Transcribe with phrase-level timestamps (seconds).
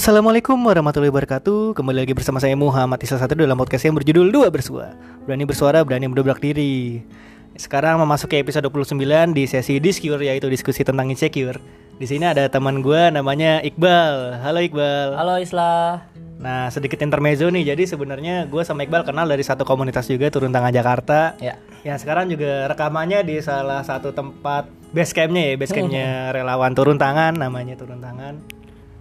[0.00, 1.76] Assalamualaikum warahmatullahi wabarakatuh.
[1.76, 4.96] Kembali lagi bersama saya Muhammad Isa Satu dalam podcast yang berjudul Dua Bersua.
[5.28, 7.04] Berani bersuara, berani mendobrak diri.
[7.52, 8.96] Sekarang memasuki episode 29
[9.36, 11.60] di sesi Discure yaitu diskusi tentang insecure.
[12.00, 14.40] Di sini ada teman gue namanya Iqbal.
[14.40, 15.20] Halo Iqbal.
[15.20, 16.08] Halo Islah.
[16.40, 17.76] Nah sedikit intermezzo nih.
[17.76, 21.36] Jadi sebenarnya gue sama Iqbal kenal dari satu komunitas juga Turun Tangan Jakarta.
[21.44, 21.60] Ya.
[21.84, 24.64] Ya sekarang juga rekamannya di salah satu tempat
[24.96, 28.59] base campnya ya Base campnya relawan Turun Tangan namanya Turun Tangan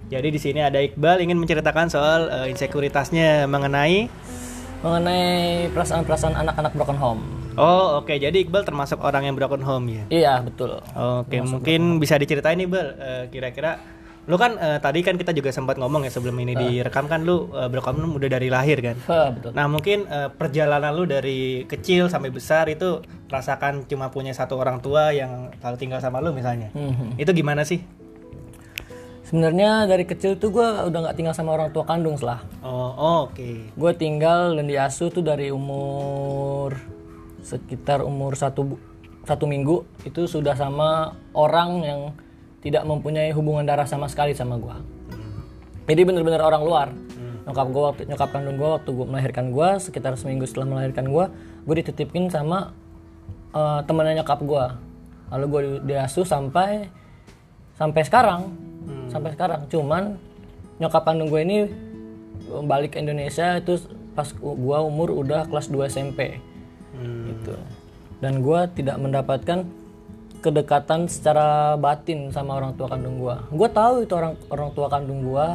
[0.10, 4.10] jadi di sini ada Iqbal ingin menceritakan soal eh, insekuritasnya mengenai
[4.80, 7.22] Mengenai perasaan-perasaan anak-anak broken home.
[7.60, 10.04] Oh oke jadi Iqbal termasuk orang yang broken home ya.
[10.08, 10.80] Iya betul.
[10.96, 13.78] Oke mungkin bisa diceritain nih Iqbal eh, kira-kira
[14.30, 17.50] lu kan eh, tadi kan kita juga sempat ngomong ya sebelum ini direkam kan lu
[17.50, 18.96] eh, broken home udah dari lahir kan.
[19.10, 19.52] Hah, betul.
[19.58, 24.80] Nah mungkin eh, perjalanan lu dari kecil sampai besar itu rasakan cuma punya satu orang
[24.80, 26.72] tua yang selalu tinggal sama lu misalnya.
[26.72, 27.20] Mhm.
[27.20, 27.84] Itu gimana sih?
[29.30, 32.42] Sebenarnya dari kecil tuh gue udah nggak tinggal sama orang tua kandung lah.
[32.66, 33.78] Oh oh, oke.
[33.78, 36.74] Gue tinggal dan diasuh tuh dari umur
[37.46, 38.82] sekitar umur satu
[39.30, 42.00] satu minggu itu sudah sama orang yang
[42.66, 44.76] tidak mempunyai hubungan darah sama sekali sama gue.
[45.86, 46.88] Jadi bener-bener orang luar.
[47.46, 51.26] Nyokap gue waktu nyokap kandung gue waktu gue melahirkan gue sekitar seminggu setelah melahirkan gue,
[51.70, 52.74] gue dititipin sama
[53.54, 54.66] eh, temannya nyokap gue.
[55.30, 56.90] Lalu gue di- diasuh sampai
[57.78, 58.42] sampai sekarang,
[59.10, 59.66] sampai sekarang.
[59.68, 60.16] Cuman
[60.80, 61.58] nyokap kandung gue ini
[62.66, 63.78] balik ke Indonesia itu
[64.16, 66.40] pas gue umur udah kelas 2 SMP
[67.30, 67.56] gitu.
[68.20, 69.64] Dan gue tidak mendapatkan
[70.40, 73.36] kedekatan secara batin sama orang tua kandung gue.
[73.52, 75.48] Gue tahu itu orang orang tua kandung gue.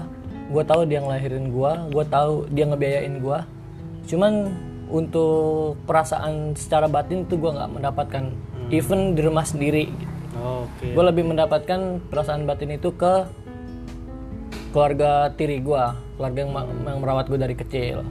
[0.52, 1.72] Gue tahu dia ngelahirin gue.
[1.92, 3.38] Gue tahu dia ngebiayain gue.
[4.08, 4.52] Cuman
[4.92, 8.24] untuk perasaan secara batin itu gue nggak mendapatkan.
[8.72, 9.88] Even di rumah sendiri.
[9.92, 10.13] gitu.
[10.44, 10.92] Oke.
[10.92, 13.24] Gue lebih mendapatkan perasaan batin itu ke
[14.76, 15.84] keluarga tiri gue,
[16.20, 18.04] keluarga yang, ma- yang merawat gue dari kecil.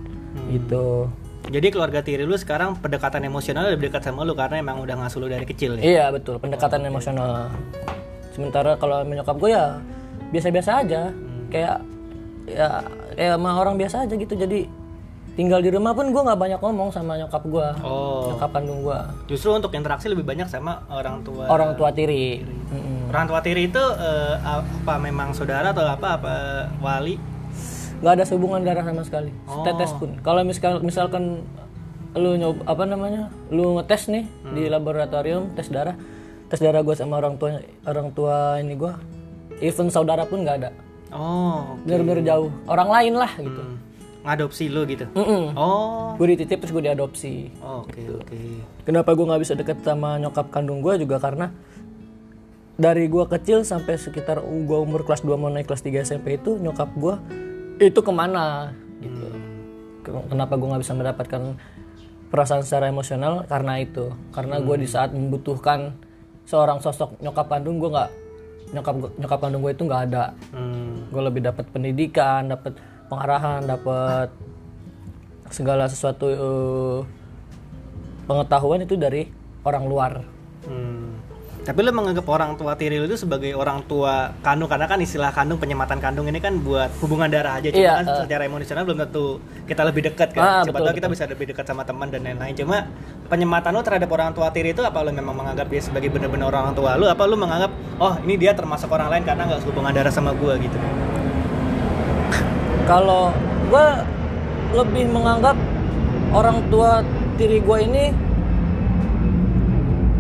[0.50, 1.08] Gitu.
[1.44, 5.20] Jadi keluarga tiri lu sekarang pendekatan emosional lebih dekat sama lu karena emang udah ngasuh
[5.22, 5.84] lu dari kecil ya.
[5.84, 7.52] Iya betul, pendekatan emosional.
[8.32, 9.78] Sementara kalau menyokap gue ya
[10.32, 11.12] biasa-biasa aja,
[11.52, 11.78] kayak
[12.48, 12.82] ya
[13.14, 14.34] kayak sama orang biasa aja gitu.
[14.34, 14.66] Jadi
[15.34, 19.00] tinggal di rumah pun gue nggak banyak ngomong sama nyokap gue, Oh, nyokap kandung gue,
[19.28, 21.46] justru untuk interaksi lebih banyak sama orang tua.
[21.48, 22.46] orang tua tiri.
[22.70, 23.10] Mm-mm.
[23.10, 26.34] Orang tua tiri itu eh, apa memang saudara atau apa apa
[26.80, 27.18] wali?
[27.96, 29.64] nggak ada hubungan darah sama sekali Oh.
[29.64, 31.24] tetes pun kalau misalkan misalkan
[32.14, 34.72] lu nyoba apa namanya lu ngetes nih di Hmm.
[34.72, 35.96] laboratorium tes darah
[36.46, 38.92] tes darah gue sama orang tua orang tua ini gue
[39.62, 40.70] even saudara pun nggak ada
[41.10, 43.78] Oh, bener-bener jauh orang lain lah gitu hmm.
[44.24, 45.06] Ngadopsi lu gitu.
[45.12, 45.52] Mm-mm.
[45.60, 47.52] Oh, gue dititip terus gue diadopsi.
[47.60, 48.40] Oke oke.
[48.88, 51.20] kenapa gue nggak bisa deket sama nyokap kandung gue juga?
[51.20, 51.52] Karena
[52.80, 56.56] dari gue kecil sampai sekitar gue umur kelas 2 mau naik kelas 3 SMP itu
[56.58, 57.16] nyokap gue
[57.84, 58.72] itu ke mana?
[59.04, 59.28] Gitu.
[60.08, 61.42] Ke- kenapa gue nggak bisa mendapatkan
[62.32, 63.44] perasaan secara emosional?
[63.46, 64.08] Karena itu.
[64.32, 65.94] Karena gue di saat membutuhkan
[66.48, 68.12] seorang sosok nyokap kandung gue nggak
[68.72, 70.32] nyokap nyokap kandung gue itu nggak ada.
[70.56, 71.12] Hmm.
[71.12, 72.74] gue lebih dapat pendidikan dapat
[73.14, 74.28] pengarahan dapat
[75.54, 76.98] segala sesuatu eh,
[78.26, 79.30] pengetahuan itu dari
[79.64, 80.14] orang luar
[80.64, 81.20] Hmm.
[81.64, 85.32] Tapi lu menganggap orang tua tiri lu itu sebagai orang tua kandung karena kan istilah
[85.32, 89.00] kandung penyematan kandung ini kan buat hubungan darah aja cuma Iya, kan secara emosional belum
[89.08, 90.44] tentu kita lebih dekat kan.
[90.44, 92.52] Ah, betul, tahu kita bisa lebih dekat sama teman dan lain-lain.
[92.56, 92.88] Cuma
[93.32, 96.76] penyematan lu terhadap orang tua tiri itu apa lu memang menganggap dia sebagai benar-benar orang
[96.76, 100.12] tua lu apa lu menganggap oh ini dia termasuk orang lain karena nggak hubungan darah
[100.12, 100.76] sama gua gitu.
[102.84, 103.32] Kalau
[103.72, 103.86] gue
[104.74, 105.56] lebih menganggap
[106.34, 107.06] orang tua
[107.38, 108.04] tiri gue ini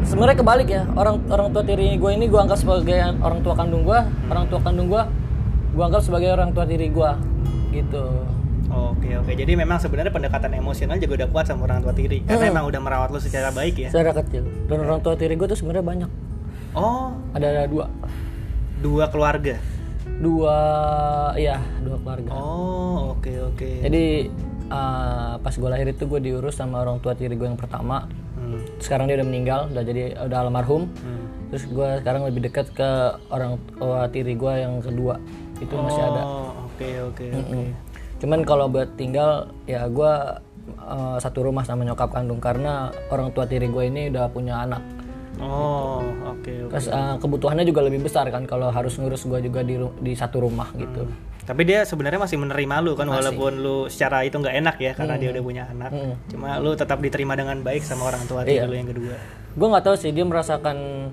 [0.06, 0.84] sebenarnya kebalik ya.
[0.94, 4.60] Orang orang tua tiri gue ini gue anggap sebagai orang tua kandung gue orang tua
[4.62, 5.04] kandung gue
[5.74, 7.12] gue anggap sebagai orang tua tiri gue
[7.74, 8.06] gitu.
[8.74, 9.32] Oke oke.
[9.34, 12.26] Jadi memang sebenarnya pendekatan emosional juga udah kuat sama orang tua tiri.
[12.26, 13.90] Karena emang udah merawat lu secara baik ya.
[13.94, 14.46] secara kecil.
[14.70, 16.10] Dan orang tua tiri gue tuh sebenarnya banyak.
[16.74, 17.86] Oh, ada, ada dua.
[18.82, 19.62] Dua keluarga.
[20.18, 20.58] Dua
[21.36, 23.70] ya dua keluarga Oh, oke oke.
[23.82, 24.30] jadi
[24.68, 28.60] uh, pas gue lahir itu gue diurus sama orang tua tiri gue yang pertama Hmm.
[28.76, 31.26] sekarang dia udah meninggal udah jadi udah almarhum Hmm.
[31.48, 32.90] terus gue sekarang lebih dekat ke
[33.30, 35.16] orang tua tiri gue yang kedua
[35.58, 37.56] itu masih ada Oh, oke oke oke.
[37.56, 37.72] Mm.
[38.20, 40.12] cuman kalau buat tinggal ya gue
[40.78, 44.84] uh, satu rumah sama nyokap kandung karena orang tua tiri gue ini udah punya anak
[45.38, 46.00] Oh,
[46.30, 46.72] oke oke.
[46.72, 50.42] terus uh, kebutuhannya juga lebih besar kan kalau harus ngurus gue juga di di satu
[50.42, 51.10] rumah gitu
[51.44, 55.20] Tapi dia sebenarnya masih menerima lu kan walaupun lu secara itu nggak enak ya karena
[55.20, 55.92] dia udah punya anak.
[55.92, 56.14] Mm.
[56.32, 58.64] Cuma lu tetap diterima dengan baik sama orang tua Iya.
[58.64, 59.12] lu yang kedua.
[59.52, 61.12] gue nggak tahu sih dia merasakan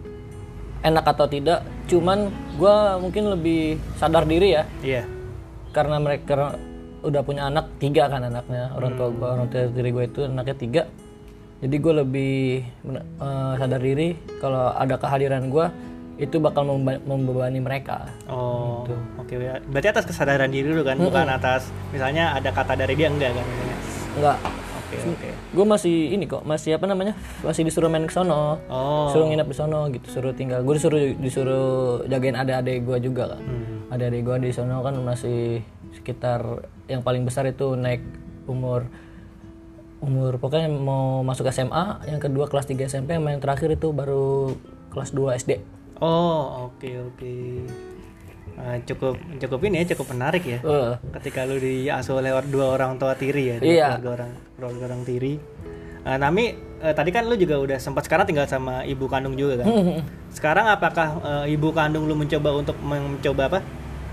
[0.81, 3.63] enak atau tidak cuman gue mungkin lebih
[3.99, 5.03] sadar diri ya Iya.
[5.75, 6.55] karena mereka
[7.03, 10.57] udah punya anak tiga kan anaknya orang tua gue orang tua diri gue itu anaknya
[10.57, 10.83] tiga
[11.61, 14.09] jadi gue lebih eh, sadar diri
[14.41, 15.67] kalau ada kehadiran gue
[16.19, 18.85] itu bakal memba- membebani mereka Oh,
[19.17, 19.57] oke ya.
[19.63, 23.41] Berarti atas kesadaran diri dulu kan, bukan atas misalnya ada kata dari dia enggak kan?
[23.43, 23.77] misalnya?
[24.13, 24.39] enggak
[24.91, 25.31] Oke, oke.
[25.55, 29.47] gue masih ini kok masih apa namanya masih disuruh main ke sono Oh, suruh nginep
[29.47, 31.69] di sono gitu suruh tinggal gue disuruh disuruh
[32.05, 33.87] jagain adik-adik gue juga kan Hmm.
[33.89, 36.43] adik-adik gue di sono kan masih sekitar
[36.85, 38.03] yang paling besar itu naik
[38.45, 38.91] umur
[40.01, 44.57] umur pokoknya mau masuk SMA yang kedua kelas 3 SMP yang yang terakhir itu baru
[44.91, 45.53] kelas 2 SD
[46.01, 47.35] oh, oke oke.
[48.57, 50.59] Ah, cukup cukup ini ya, cukup menarik ya.
[50.61, 53.89] Eh, Ketika lu diasuh oleh or- dua orang tua tiri ya, dua Iya.
[53.97, 55.35] keluarga orang keluarga orang tiri.
[56.01, 56.45] Ah, Nami,
[56.79, 59.69] eh, tadi kan lu juga udah sempat sekarang tinggal sama ibu kandung juga kan?
[60.37, 61.09] Sekarang apakah
[61.45, 63.59] eh, ibu kandung lu mencoba untuk mencoba apa?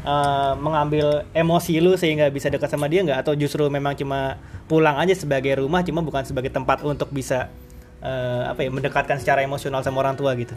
[0.08, 3.28] Eh, mengambil emosi lu sehingga bisa dekat sama dia nggak?
[3.28, 7.52] Atau justru memang cuma pulang aja sebagai rumah, cuma bukan sebagai tempat untuk bisa
[8.00, 10.56] eh, apa ya mendekatkan secara emosional sama orang tua gitu?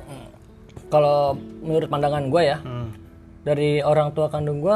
[0.91, 2.91] kalau menurut pandangan gue ya Hmm.
[3.47, 4.75] dari orang tua kandung gue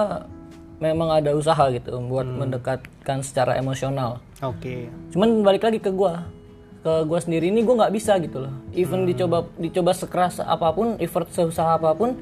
[0.78, 4.86] memang ada usaha gitu buat mendekatkan secara emosional Oke.
[5.10, 6.22] cuman balik lagi ke gua
[6.86, 10.94] ke gua sendiri ini gua nggak bisa gitu loh even dicoba dicoba sekeras apa pun
[11.02, 12.14] effort seusaha apa pun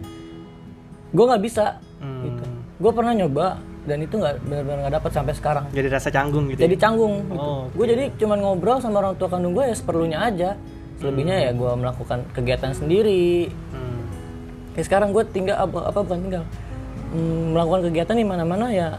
[1.13, 2.23] gua nggak bisa Hmm.
[2.25, 2.45] gitu
[2.77, 3.47] gua pernah nyoba
[3.83, 6.59] dan itu nggak benar-benar nggak dapat sampai sekarang Jadi rasa canggung gitu.
[6.61, 6.81] jadi ya?
[6.81, 7.39] canggung gitu.
[7.41, 10.51] Oh, gue jadi cuman ngobrol sama orang tua kandung gue ya seperlunya aja
[10.99, 14.03] selebihnya ya gua melakukan kegiatan sendiri Hmm.
[14.73, 16.45] kayak sekarang gue tinggal apa, apa bukan tinggal
[17.11, 18.97] Hmm, melakukan kegiatan di mana-mana ya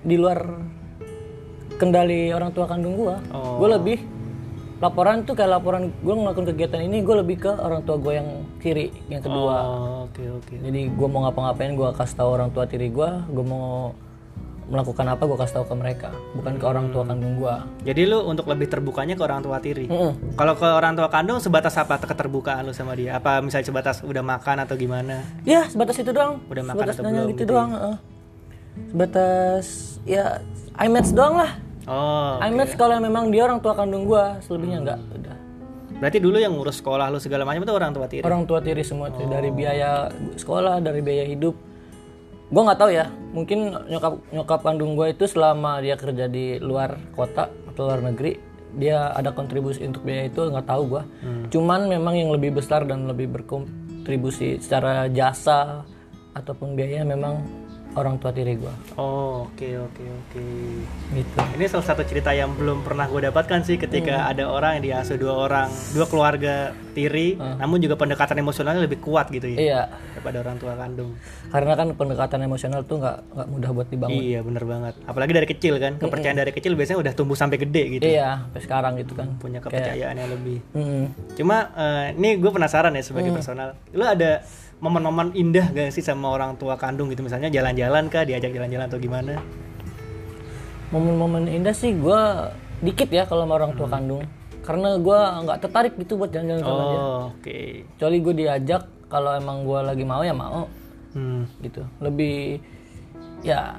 [0.00, 0.38] di luar
[1.74, 3.58] kendali orang tua kandung gue Oh.
[3.58, 3.98] gue lebih
[4.82, 8.28] laporan tuh kayak laporan gue ngelakuin kegiatan ini gue lebih ke orang tua gue yang
[8.58, 10.54] kiri yang kedua Oh, oke oke.
[10.58, 13.94] jadi gue mau ngapa-ngapain gue kasih tahu orang tua tiri gue gue mau
[14.64, 18.24] melakukan apa gue kasih tahu ke mereka bukan ke orang tua kandung gue Jadi lu
[18.24, 19.84] untuk lebih terbukanya ke orang tua tiri.
[19.84, 20.32] Mm-mm.
[20.32, 23.14] Kalau ke orang tua kandung sebatas apa keterbukaan lu sama dia?
[23.14, 25.22] Apa misalnya sebatas udah makan atau gimana?
[25.42, 27.96] ya sebatas itu doang Udah makan sebatas atau belum gitu gitu doang heeh.
[28.88, 29.66] sebatas
[30.02, 30.24] ya
[30.78, 31.50] iMatch doang lah
[31.86, 35.00] Oh, iMatch kalau memang dia orang tua kandung gua, selebihnya enggak.
[35.18, 35.36] Udah.
[36.02, 38.26] berarti dulu yang ngurus sekolah lu segala macam itu orang tua tiri.
[38.26, 41.54] Orang tua tiri semua tuh dari biaya sekolah, dari biaya hidup.
[42.50, 46.98] Gua nggak tahu ya, mungkin nyokap nyokap kandung gua itu selama dia kerja di luar
[47.14, 48.34] kota atau luar negeri,
[48.74, 51.02] dia ada kontribusi untuk biaya itu nggak tahu gua.
[51.54, 55.86] Cuman memang yang lebih besar dan lebih berkontribusi secara jasa
[56.34, 57.61] ataupun biaya memang
[57.92, 58.72] orang tua tiri gua.
[58.96, 60.44] Oh, oke oke oke.
[61.12, 61.36] Gitu.
[61.60, 65.20] Ini salah satu cerita yang belum pernah gue dapatkan sih ketika ada orang yang diasuh
[65.20, 69.80] dua orang, dua keluarga tiri, namun juga pendekatan emosionalnya lebih kuat gitu ya Iya,
[70.16, 71.16] daripada orang tua kandung.
[71.52, 74.20] karena kan pendekatan emosional tuh nggak nggak mudah buat dibangun.
[74.24, 74.94] Iya bener banget.
[75.04, 78.04] Apalagi dari kecil kan, kepercayaan dari kecil biasanya udah tumbuh sampai gede gitu.
[78.08, 79.36] Iya, sampai sekarang gitu kan.
[79.36, 80.58] Punya kepercayaan yang lebih.
[80.72, 81.04] Mm.
[81.36, 83.76] Cuma eh, ini gue penasaran ya sebagai personal.
[83.92, 84.40] Lu ada
[84.82, 88.98] momen-momen indah gak sih sama orang tua kandung gitu misalnya jalan-jalan kah, diajak jalan-jalan atau
[88.98, 89.38] gimana?
[90.90, 92.20] Momen-momen indah sih gue
[92.82, 94.26] dikit ya kalau sama orang tua kandung.
[94.66, 96.98] Karena gue nggak tertarik gitu buat jalan-jalan sama dia.
[96.98, 97.58] Oh, oke.
[97.94, 100.66] Kecuali gue diajak kalau emang gue lagi mau ya mau
[101.12, 101.44] Hmm.
[101.62, 101.84] gitu.
[102.02, 102.58] Lebih
[103.44, 103.78] ya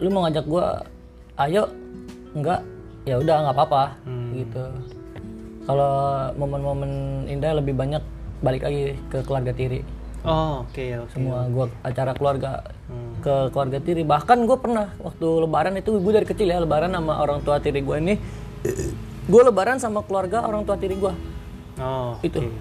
[0.00, 0.66] lu mau ngajak gue,
[1.36, 1.66] ayo
[2.32, 2.62] enggak
[3.04, 3.84] ya udah nggak apa-apa
[4.38, 4.64] gitu.
[5.68, 5.92] Kalau
[6.38, 8.00] momen-momen indah lebih banyak
[8.40, 9.99] balik lagi ke keluarga tiri.
[10.20, 11.10] Oh, oke oke.
[11.10, 13.16] semua gua acara keluarga Hmm.
[13.20, 17.16] ke keluarga tiri bahkan gue pernah waktu lebaran itu gue dari kecil ya lebaran sama
[17.18, 18.14] orang tua tiri gue ini
[19.24, 21.12] gue lebaran sama keluarga orang tua tiri gue
[21.76, 22.52] Oh, itu oke.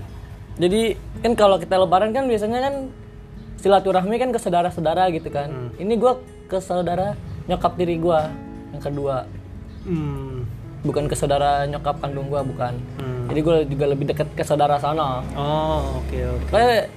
[0.55, 2.75] jadi kan kalau kita lebaran kan biasanya kan
[3.55, 5.69] silaturahmi kan ke saudara-saudara gitu kan Hmm.
[5.77, 6.13] ini gue
[6.45, 8.19] ke saudara nyokap tiri gue
[8.69, 9.25] yang kedua
[9.81, 10.45] Hmm.
[10.81, 13.25] bukan ke saudara nyokap kandung gue bukan Hmm.
[13.27, 16.47] jadi gue juga lebih dekat ke saudara sana Oh, oke oke.
[16.49, 16.87] kayak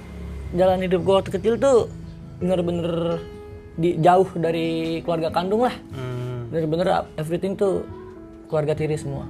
[0.53, 1.89] jalan hidup gue waktu kecil tuh
[2.37, 3.19] bener-bener
[3.73, 4.67] di jauh dari
[5.01, 6.47] keluarga kandung lah Hmm.
[6.47, 7.81] bener-bener everything tuh
[8.45, 9.25] keluarga tiri semua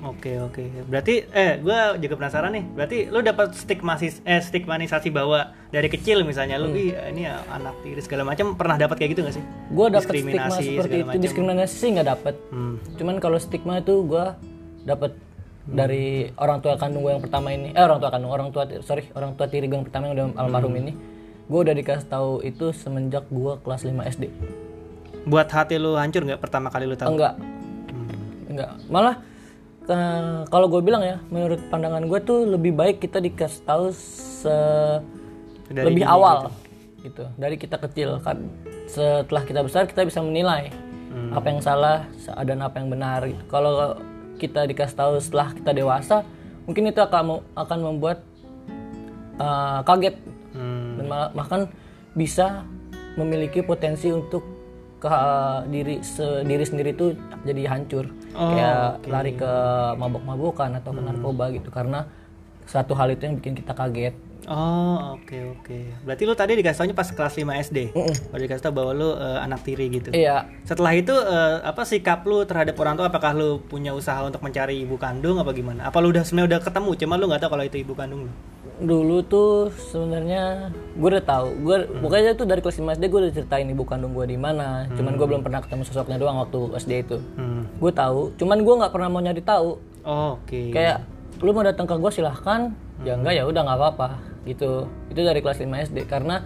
[0.00, 0.64] Oke oke.
[0.88, 2.64] Berarti eh gue juga penasaran nih.
[2.72, 7.76] Berarti lu dapat stigmasis eh stigmanisasi bahwa dari kecil misalnya lu "Ih, ini ya anak
[7.84, 9.44] tiri segala macam pernah dapat kayak gitu gak sih?
[9.44, 11.20] gue dapet stigma seperti itu macam.
[11.20, 12.80] diskriminasi sih nggak dapet Hmm.
[12.96, 14.24] cuman kalau stigma itu gue
[15.62, 18.64] dapet dari orang tua kandung gue yang pertama ini eh orang tua kandung orang tua
[18.80, 20.80] sorry orang tua tiri gue yang pertama yang udah almarhum Hmm.
[20.80, 20.92] ini
[21.46, 24.24] gue udah dikasih tahu itu semenjak gue kelas 5 SD
[25.20, 27.12] Buat hati lu hancur nggak pertama kali lu tahu?
[27.12, 27.36] enggak.
[28.48, 28.70] Enggak.
[28.88, 29.20] Malah
[29.84, 34.56] eh, kalau gue bilang ya menurut pandangan gue tuh lebih baik kita dikasih tahu se
[35.68, 36.48] Dari lebih awal
[36.98, 37.28] gitu.
[37.36, 38.42] dari kita kecil kan
[38.86, 40.72] setelah kita besar kita bisa menilai
[41.30, 42.06] apa yang salah
[42.40, 43.42] dan apa yang benar gitu.
[43.46, 43.94] kalau
[44.40, 46.24] kita dikasih tahu setelah kita dewasa
[46.64, 48.24] mungkin itu akan akan membuat
[49.36, 50.16] uh, kaget.
[50.50, 50.98] Hmm.
[50.98, 51.70] dan bahkan
[52.18, 52.66] bisa
[53.14, 54.42] memiliki potensi untuk
[54.98, 55.08] ke
[55.70, 57.14] diri se- diri sendiri itu
[57.46, 58.10] jadi hancur.
[58.34, 59.52] Oh, kayak lari ke
[59.94, 61.70] mabok-mabokan atau ke narkoba gitu.
[61.70, 62.04] Karena
[62.66, 65.78] satu hal itu yang bikin kita kaget Oh, oke oke.
[66.00, 67.78] Berarti lu tadi dikasih taunya pas kelas 5 SD.
[68.28, 70.08] Baru dikasih tau bahwa lu eh, anak tiri gitu.
[70.10, 73.06] iya Setelah itu eh, apa sikap lu terhadap orang tua?
[73.06, 75.84] Apakah lu punya usaha untuk mencari ibu kandung apa gimana?
[75.84, 78.32] Apa lu udah sebenarnya udah ketemu, cuma lu nggak tahu kalau itu ibu kandung lu?
[78.80, 83.32] dulu tuh sebenarnya gue udah tahu gue pokoknya tuh dari kelas 5 SD gue udah
[83.34, 86.92] ceritain ibu kandung gue di mana cuman gue belum pernah ketemu sosoknya doang waktu SD
[86.98, 87.68] itu Hmm.
[87.70, 90.72] gue tahu cuman gue nggak pernah mau nyari tahu Oh, oke.
[90.72, 91.04] kayak
[91.38, 94.08] lu mau datang ke gue silahkan ya enggak ya udah nggak apa-apa
[94.48, 94.88] gitu.
[95.12, 96.44] Itu dari kelas 5 SD karena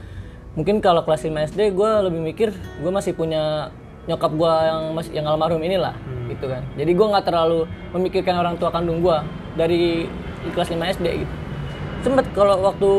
[0.54, 3.70] mungkin kalau kelas 5 SD gue lebih mikir gue masih punya
[4.04, 5.94] nyokap gue yang masih yang almarhum inilah
[6.28, 6.62] gitu kan.
[6.76, 9.18] Jadi gue nggak terlalu memikirkan orang tua kandung gue
[9.54, 10.06] dari
[10.52, 11.34] kelas 5 SD gitu.
[12.04, 12.90] Sempet kalau waktu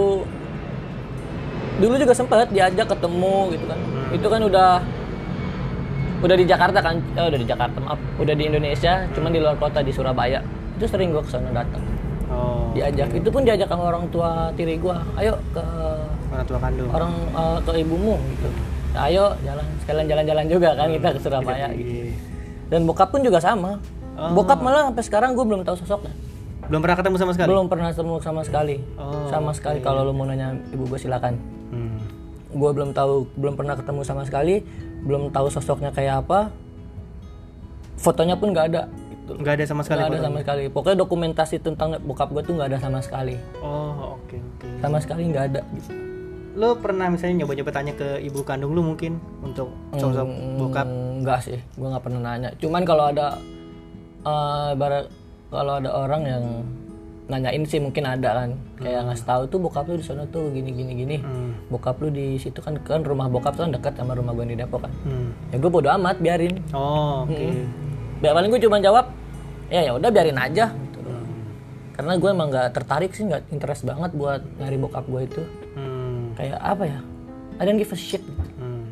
[1.75, 3.79] dulu juga sempet diajak ketemu gitu kan.
[4.15, 4.69] Itu kan udah
[6.25, 6.97] udah di Jakarta kan?
[7.13, 7.99] Eh, udah di Jakarta maaf.
[8.17, 10.41] Udah di Indonesia cuman di luar kota di Surabaya.
[10.79, 11.94] Itu sering gue ke sana datang
[12.75, 13.07] diajak.
[13.15, 15.63] Itu pun diajak sama orang tua tiri gue ayo ke
[16.35, 16.89] orang tua kandung.
[16.91, 18.49] orang eh, ke ibumu gitu.
[18.95, 21.91] Ayo jalan sekalian jalan-jalan juga kan kita ke Surabaya gitu.
[21.91, 22.15] Iya.
[22.65, 23.79] dan bokap pun juga sama.
[24.15, 26.15] Bokap malah sampai sekarang gue belum tahu sosoknya.
[26.65, 27.49] Belum pernah ketemu sama sekali?
[27.51, 28.75] belum pernah ketemu sama sekali.
[28.97, 29.79] Oh, sama sekali.
[29.85, 31.37] kalau lu mau nanya ibu gue silakan.
[31.69, 31.99] Hmm.
[32.55, 34.63] gue belum tahu belum pernah ketemu sama sekali.
[35.03, 36.49] Belum tahu sosoknya kayak apa.
[37.99, 38.81] Fotonya pun nggak ada
[39.25, 39.99] gitu Nggak ada sama sekali.
[39.99, 44.15] nggak ada sama sekali pokoknya dokumentasi tentang bokap gue tuh nggak ada sama sekali Oh,
[44.15, 44.67] oke oke.
[44.79, 45.91] sama sekali nggak ada gitu
[46.55, 50.23] Lu pernah misalnya nyoba-nyoba tanya ke ibu kandung lu mungkin untuk sosok
[50.55, 50.85] bokap?
[50.85, 53.35] Hmm, enggak sih gue nggak pernah nanya cuman kalau ada
[54.21, 55.05] eh barat
[55.47, 56.43] kalau ada orang yang
[57.25, 60.69] nanyain sih mungkin ada kan kayak ngasih tahu tuh bokap lu di sana tuh gini
[60.69, 61.57] gini gini Hmm.
[61.67, 64.55] bokap lu di situ kan kan rumah bokap tuh kan dekat sama rumah gue di
[64.55, 65.33] Depok kan Hmm.
[65.49, 67.33] ya gue bodo amat biarin Oh, oke.
[67.33, 67.65] Ya
[68.31, 69.11] paling gue cuma jawab,
[69.67, 70.71] ya ya udah biarin aja.
[70.71, 70.99] Gitu.
[71.93, 75.43] Karena gue emang nggak tertarik sih, nggak interest banget buat nyari bokap gue itu.
[75.75, 76.33] Hmm.
[76.33, 76.99] Kayak apa ya?
[77.55, 78.23] I don't give a shit.
[78.23, 78.43] Gitu.
[78.57, 78.89] Hmm.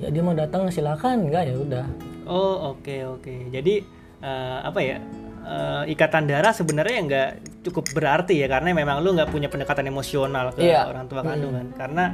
[0.00, 1.86] Ya dia mau datang silakan, enggak ya udah.
[2.24, 3.52] Oh oke oke.
[3.52, 3.84] Jadi
[4.20, 4.98] eh, apa ya?
[5.40, 7.30] eh, ikatan darah sebenarnya nggak
[7.64, 10.88] cukup berarti ya karena memang lu nggak punya pendekatan emosional ke Iya.
[10.92, 11.66] orang tua kandung kan.
[11.76, 12.04] Karena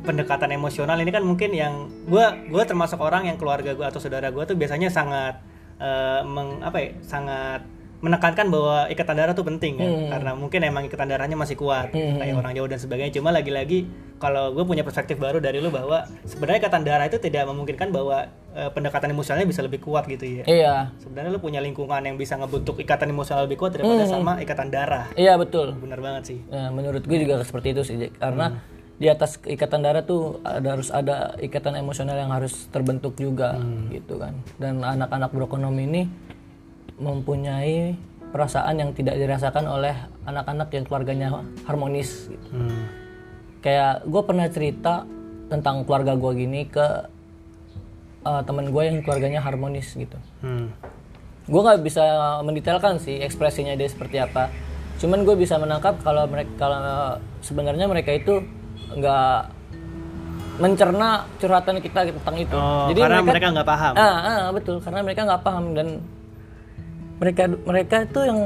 [0.00, 4.32] pendekatan emosional ini kan mungkin yang gua gua termasuk orang yang keluarga gua atau saudara
[4.32, 5.36] gua tuh biasanya sangat
[5.80, 6.90] eh, meng, apa ya?
[7.02, 7.64] Sangat
[8.00, 12.32] menekankan bahwa ikatan darah tuh penting kan karena mungkin emang ikatan darahnya masih kuat kayak
[12.32, 13.20] orang jauh dan sebagainya.
[13.20, 13.84] Cuma lagi-lagi
[14.16, 18.24] kalau gue punya perspektif baru dari lu bahwa sebenarnya ikatan darah itu tidak memungkinkan bahwa
[18.56, 20.44] eh, pendekatan emosionalnya bisa lebih kuat gitu ya.
[20.48, 24.72] Iya, sebenarnya lu punya lingkungan yang bisa ngebentuk ikatan emosional lebih kuat daripada sama ikatan
[24.72, 25.12] darah.
[25.12, 25.76] Iya betul.
[25.76, 26.38] benar banget sih.
[26.48, 28.64] Ya, menurut gue juga seperti itu sih, karena
[29.00, 33.56] di atas ikatan darah tuh ada harus ada ikatan emosional yang harus terbentuk juga,
[33.88, 34.36] gitu kan.
[34.60, 36.04] Dan anak-anak brokonom ini
[37.00, 37.96] mempunyai
[38.30, 39.96] perasaan yang tidak dirasakan oleh
[40.28, 41.28] anak-anak yang keluarganya
[41.64, 42.28] harmonis.
[42.28, 42.48] Gitu.
[42.52, 42.84] Hmm.
[43.64, 45.08] Kayak gue pernah cerita
[45.50, 46.86] tentang keluarga gue gini ke
[48.24, 50.72] uh, teman gue yang keluarganya harmonis gitu Hmm.
[51.44, 52.00] gue nggak bisa
[52.40, 54.48] mendetailkan sih ekspresinya dia seperti apa
[54.96, 56.80] cuman gue bisa menangkap kalau mereka kalau
[57.44, 58.40] sebenarnya mereka itu
[58.96, 59.38] nggak
[60.60, 62.56] mencerna curhatan kita tentang itu.
[62.56, 63.94] Oh, karena mereka nggak paham.
[63.96, 64.76] Ah, ah, betul.
[64.84, 65.88] Karena mereka nggak paham dan
[67.20, 68.40] mereka mereka itu yang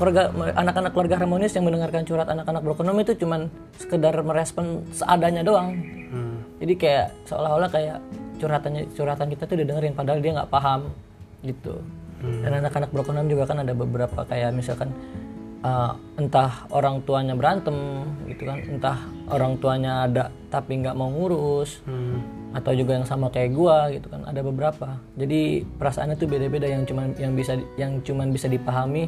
[0.00, 5.76] keluarga anak-anak keluarga harmonis yang mendengarkan curhat anak-anak berokonomi itu cuman sekedar merespon seadanya doang.
[6.10, 6.42] Hmm.
[6.58, 7.98] jadi kayak seolah-olah kayak
[8.40, 10.88] curhatannya curhatan kita tuh didengerin padahal dia nggak paham
[11.44, 11.80] gitu.
[12.20, 14.92] Dan anak-anak brokonom juga kan ada beberapa kayak misalkan
[15.64, 18.98] uh, entah orang tuanya berantem gitu kan entah
[19.28, 22.20] orang tuanya ada tapi nggak mau ngurus Hmm.
[22.50, 26.82] atau juga yang sama kayak gua gitu kan ada beberapa jadi perasaannya tuh beda-beda yang
[26.82, 29.06] cuman yang bisa yang cuman bisa dipahami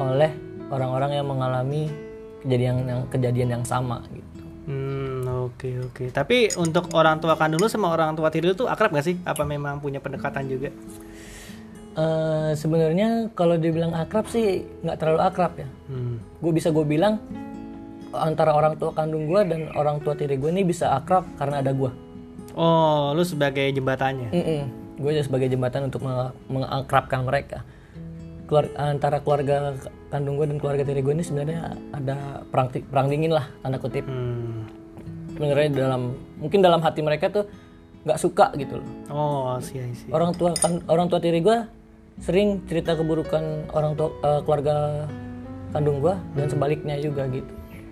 [0.00, 0.32] oleh
[0.72, 1.92] orang-orang yang mengalami
[2.40, 6.08] kejadian yang kejadian yang sama gitu Hmm, oke oke.
[6.08, 9.20] Tapi untuk orang tua kandung lu sama orang tua tiri lu tuh akrab gak sih?
[9.20, 10.72] Apa memang punya pendekatan juga?
[11.94, 16.18] Eh, sebenarnya kalau dibilang akrab sih nggak terlalu akrab ya Hmm.
[16.42, 17.22] gue bisa gue bilang
[18.10, 21.70] antara orang tua kandung gue dan orang tua tiri gue ini bisa akrab karena ada
[21.70, 21.94] gue
[22.52, 24.26] Oh, lu sebagai jembatannya.
[24.94, 27.62] gue aja sebagai jembatan untuk meng- mengakrabkan mereka
[28.44, 31.58] Keluar, antara keluarga kandung gue dan keluarga tiri gue ini sebenarnya
[31.90, 34.66] ada perang, perang dingin lah tanda kutip Hmm.
[35.30, 37.46] sebenarnya dalam mungkin dalam hati mereka tuh
[38.02, 40.10] nggak suka gitu loh Oh, sih, sih.
[40.10, 41.83] orang tua kan orang tua tiri gue
[42.16, 45.06] sering cerita keburukan orang tua eh, keluarga
[45.70, 47.50] kandung gue dan sebaliknya juga gitu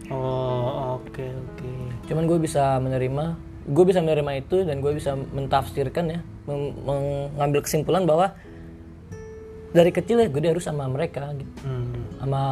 [0.08, 1.70] Oh, oke, oke.
[2.04, 3.24] cuman gue bisa menerima
[3.64, 6.20] gue bisa menerima itu dan gue bisa mentafsirkan ya
[6.82, 8.34] mengambil kesimpulan bahwa
[9.70, 11.96] dari kecil ya gue harus sama mereka gitu Hmm.
[12.18, 12.42] sama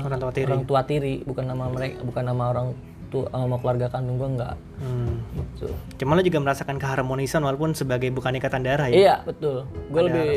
[0.00, 0.46] Orang tua tiri.
[0.46, 2.66] orang tua tiri bukan nama mereka bukan nama orang
[3.06, 5.20] tua sama keluarga kandung gue enggak Hmm.
[5.36, 8.94] gitu Cuma lo juga merasakan keharmonisan walaupun sebagai bukan ikatan darah ya.
[8.96, 10.30] iya betul gue lebih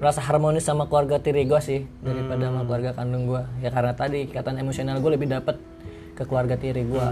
[0.00, 4.26] merasa harmonis sama keluarga tiri gue sih daripada sama keluarga kandung gue ya karena tadi
[4.32, 5.60] ikatan emosional gue lebih dapet
[6.16, 7.06] ke keluarga tiri gue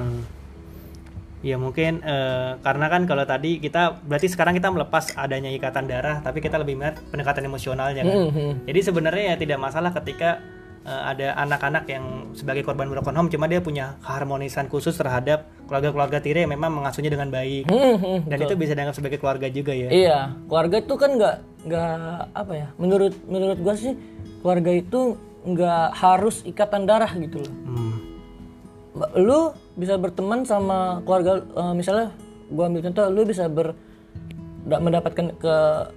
[1.38, 6.18] Ya mungkin eh, karena kan kalau tadi kita berarti sekarang kita melepas adanya ikatan darah,
[6.18, 8.16] tapi kita lebih melihat pendekatan emosionalnya kan.
[8.34, 8.66] Mhm.
[8.66, 10.42] Jadi sebenarnya ya tidak masalah ketika
[10.88, 16.24] eh, ada anak-anak yang sebagai korban broken home, cuma dia punya keharmonisan khusus terhadap keluarga-keluarga
[16.24, 17.68] tiri yang memang mengasuhnya dengan baik.
[17.68, 18.32] Mhm.
[18.32, 19.88] Dan itu bisa dianggap sebagai keluarga juga ya.
[19.92, 20.18] Iya,
[20.48, 21.36] keluarga itu kan nggak
[21.68, 21.92] nggak
[22.32, 22.68] apa ya?
[22.80, 23.92] Menurut menurut gua sih
[24.40, 27.54] keluarga itu nggak harus ikatan darah gitu loh.
[27.68, 27.96] Hmm.
[29.20, 32.16] Lu bisa berteman sama keluarga, eh, misalnya
[32.48, 33.76] gua ambil contoh, lu bisa ber
[34.68, 35.54] mendapatkan ke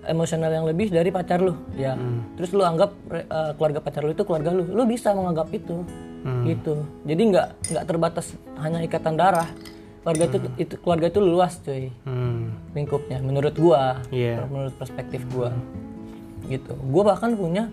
[0.07, 1.99] emosional yang lebih dari pacar lu, ya.
[2.39, 5.83] Terus lu anggap eh, keluarga pacar lu itu keluarga lu, lu bisa menganggap itu,
[6.47, 6.87] gitu.
[7.03, 8.31] Jadi nggak nggak terbatas
[8.63, 9.51] hanya ikatan darah.
[10.01, 12.57] Keluarga itu itu keluarga itu luas, cuy Hmm.
[12.73, 14.49] lingkupnya menurut gua Iya.
[14.49, 15.53] menurut perspektif gua
[16.49, 17.69] gitu gua bahkan punya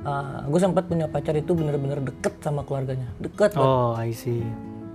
[0.00, 3.68] uh, gue sempat punya pacar itu bener-bener deket sama keluarganya deket banget.
[3.68, 4.40] Oh, I see.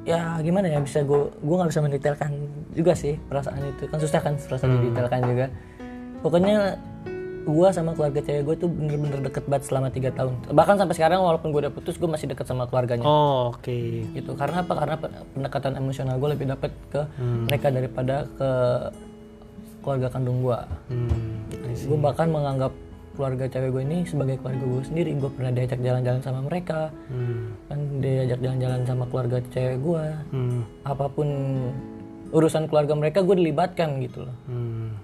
[0.04, 2.32] ya gimana ya bisa gue gue nggak bisa mendetailkan
[2.74, 3.86] juga sih perasaan itu.
[3.86, 5.46] Kan susah kan perasaan didetailkan juga.
[6.20, 6.78] Pokoknya
[7.44, 10.32] gua sama keluarga cewek gue tuh bener-bener deket banget selama tiga tahun.
[10.48, 13.04] Bahkan sampai sekarang walaupun gue udah putus gue masih deket sama keluarganya.
[13.04, 13.78] Oh, oke.
[14.10, 14.32] gitu.
[14.34, 14.74] Karena apa?
[14.74, 18.50] Karena pe- pendekatan emosional gue lebih dapet ke mereka daripada ke
[19.80, 20.56] keluarga kandung gue
[20.88, 21.44] Hmm.
[21.76, 22.72] Gue bahkan menganggap
[23.14, 25.12] keluarga cewek gue ini sebagai keluarga gue sendiri.
[25.14, 26.96] Gue pernah diajak jalan-jalan sama mereka.
[27.06, 27.60] Hmm.
[27.68, 30.64] kan diajak jalan-jalan sama keluarga cewek gue Hmm.
[30.82, 31.28] apa pun
[32.34, 34.98] urusan keluarga mereka gue dilibatkan gitu loh Hmm.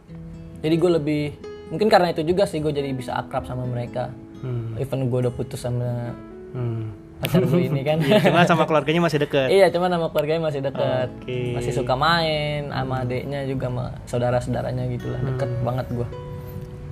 [0.59, 1.23] jadi gue lebih
[1.69, 4.09] mungkin karena itu juga sih gue jadi bisa akrab sama mereka
[4.41, 4.75] Hmm.
[4.75, 6.11] even gue udah putus sama
[6.49, 6.89] Hmm.
[7.19, 9.51] pacar gue ini kan Cuma sama keluarganya masih deket.
[9.51, 11.11] Iya, cuma nama keluarganya masih dekat.
[11.19, 11.51] Oke.
[11.51, 15.19] Masih suka main sama adiknya juga sama saudara-saudaranya gitu lah.
[15.27, 16.07] Deket banget gua.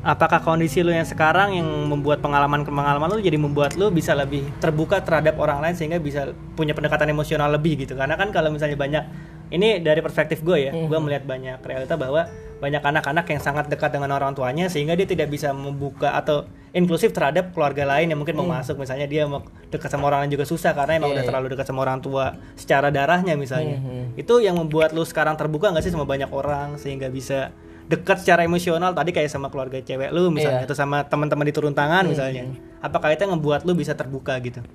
[0.04, 5.00] Apakah kondisi lu yang sekarang yang membuat pengalaman-pengalaman lu jadi membuat lu bisa lebih terbuka
[5.00, 7.96] terhadap orang lain sehingga bisa punya pendekatan emosional lebih gitu?
[7.96, 9.04] Karena kan kalau misalnya banyak
[9.48, 13.94] ini dari perspektif gue ya, gue melihat banyak realita bahwa banyak anak-anak yang sangat dekat
[13.94, 18.34] dengan orang tuanya sehingga dia tidak bisa membuka atau inklusif terhadap keluarga lain yang mungkin
[18.34, 18.82] mau masuk.
[18.82, 21.86] Misalnya dia mau dekat sama orang lain juga susah karena emang udah terlalu dekat sama
[21.86, 23.78] orang tua secara darahnya misalnya.
[24.18, 27.54] Itu yang membuat lu sekarang terbuka nggak sih sama banyak orang sehingga bisa
[27.86, 28.92] dekat secara emosional?
[28.98, 32.50] Tadi kayak sama keluarga cewek lu misalnya atau sama teman-teman di turun tangan misalnya.
[32.82, 34.66] apakah itu yang membuat lu bisa terbuka gitu?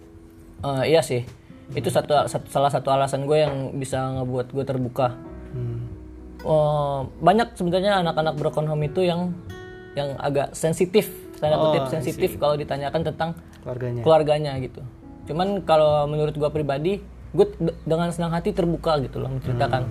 [0.63, 1.27] Eh, iya sih.
[1.73, 5.17] Itu satu, satu- salah satu alasan gue yang bisa ngebuat gue terbuka.
[5.53, 5.79] hmm.
[6.43, 9.31] Eh, banyak sebenarnya anak-anak broken home itu yang
[9.95, 11.07] yang agak sensitif,
[11.39, 13.31] tanda Oh, kutip sensitif kalau ditanyakan tentang
[13.63, 14.83] keluarganya keluarganya gitu.
[15.23, 16.99] Cuman kalau menurut gua pribadi,
[17.31, 19.87] gue de- dengan senang hati terbuka gitu loh menceritakan.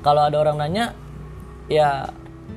[0.00, 0.96] Kalau ada orang nanya,
[1.68, 2.08] ya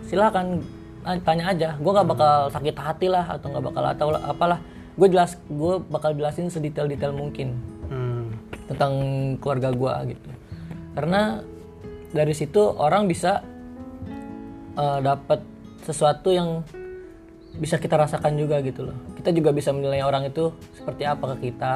[0.04, 0.64] silakan
[1.02, 1.70] na- tanya aja.
[1.76, 4.60] Gue nggak bakal sakit hati lah atau nggak bakal atau lah- apalah.
[4.96, 7.75] Gue jelas, gue bakal jelasin sedetail-detail mungkin Hmm.
[8.66, 8.94] Tentang
[9.38, 10.30] keluarga gua gitu.
[10.94, 11.42] Karena
[12.10, 13.44] dari situ orang bisa
[14.76, 15.40] eh, dapat
[15.82, 16.66] sesuatu yang
[17.56, 18.98] bisa kita rasakan juga gitu loh.
[19.16, 21.76] Kita juga bisa menilai orang itu seperti apa ke kita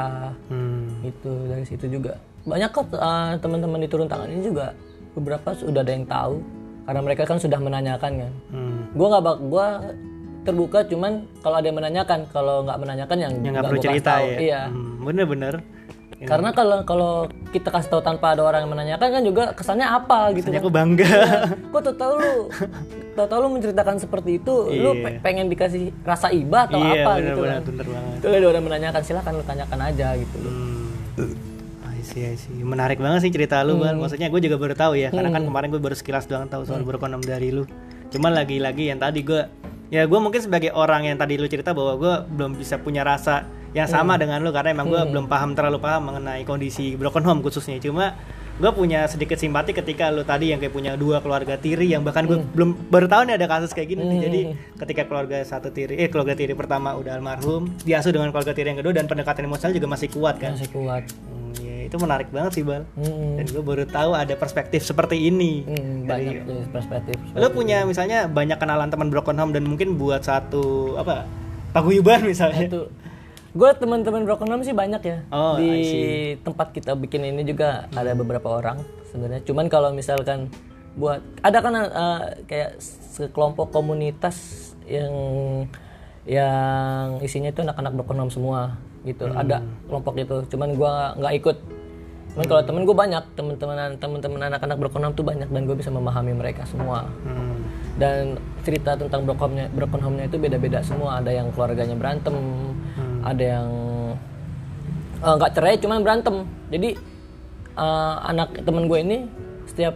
[0.52, 1.00] Hmm.
[1.02, 2.20] gitu dari situ juga.
[2.44, 4.76] Banyak kok eh, teman-teman di turun tangan ini juga
[5.16, 6.44] beberapa sudah ada yang tahu
[6.84, 8.34] karena mereka kan sudah menanyakan kan.
[8.52, 8.80] Hmm.
[8.92, 9.68] Gua nggak bak gua
[10.40, 14.26] terbuka cuman kalau ada yang menanyakan kalau nggak menanyakan yang nggak perlu cerita tahu.
[14.26, 14.62] ya Iya.
[14.68, 14.94] Hmm,
[16.20, 17.14] bener-bener Karena kalau kalau
[17.56, 20.52] kita kasih tahu tanpa ada orang yang menanyakan kan juga kesannya apa gitu.
[20.52, 21.12] Rasanya aku bangga
[21.72, 22.36] Kok tau tahu lu
[23.16, 27.12] tau tahu lu menceritakan seperti itu, lu pe- pengen dikasih rasa iba atau iya apa
[27.24, 27.62] gitu bener-bener kan.
[27.72, 30.38] bener banget Itu ada orang menanyakan silakan lu tanyakan aja gitu.
[30.44, 30.88] Hmm.
[31.96, 32.56] I see, I see.
[32.64, 33.96] Menarik banget sih cerita lu, Bal.
[34.00, 36.84] Maksudnya gue juga baru tahu ya, karena kan kemarin gue baru sekilas doang tahu soal
[36.88, 37.68] broken home dari lu.
[38.08, 39.44] Cuman lagi-lagi yang tadi gue,
[39.92, 43.44] ya gue mungkin sebagai orang yang tadi lu cerita bahwa gue belum bisa punya rasa
[43.74, 47.42] yang sama dengan lu karena emang gue belum paham terlalu paham mengenai kondisi broken home
[47.46, 47.78] khususnya.
[47.78, 48.18] Cuma
[48.60, 52.28] gue punya sedikit simpati ketika lu tadi yang kayak punya dua keluarga tiri yang bahkan
[52.28, 54.04] gue belum baru tahu nih ada kasus kayak gini.
[54.04, 54.20] nih.
[54.26, 54.40] Jadi
[54.84, 58.80] ketika keluarga satu tiri, eh keluarga tiri pertama udah almarhum, diasuh dengan keluarga tiri yang
[58.84, 60.60] kedua dan pendekatan emosional juga masih kuat kan.
[60.60, 61.08] Masih kuat.
[61.08, 65.30] Hmm, ya, itu menarik banget sih bal Hmm, dan gue baru tahu ada perspektif seperti
[65.32, 67.16] ini hmm, banyak tuh perspektif.
[67.34, 71.24] lo punya misalnya banyak kenalan teman broken home dan mungkin buat satu apa
[71.72, 72.82] paguyuban misalnya itu
[73.50, 75.18] gue teman-teman broken home sih banyak ya.
[75.34, 78.78] Oh, di tempat kita bikin ini juga ada beberapa orang
[79.10, 79.42] sebenarnya.
[79.42, 80.54] Cuman kalau misalkan
[80.94, 82.78] buat ada kan uh, kayak
[83.14, 85.14] sekelompok komunitas yang
[86.30, 88.62] yang isinya itu anak-anak broken home semua
[89.02, 89.26] gitu.
[89.26, 89.42] Hmm.
[89.42, 90.36] ada kelompok itu.
[90.54, 91.58] Cuman gue nggak ikut.
[92.38, 95.90] Cuman kalau temen gue banyak teman-teman teman-teman anak-anak broken home tuh banyak dan gue bisa
[95.90, 97.10] memahami mereka semua.
[97.26, 97.58] Hmm.
[98.00, 101.20] dan cerita tentang broken home-nya broken home-nya itu beda-beda semua.
[101.20, 102.32] Ada yang keluarganya berantem
[103.30, 103.70] ada yang
[105.20, 106.36] eh, nggak cerai cuman berantem
[106.68, 106.90] jadi
[107.76, 109.18] eh, anak temen gue ini
[109.66, 109.96] setiap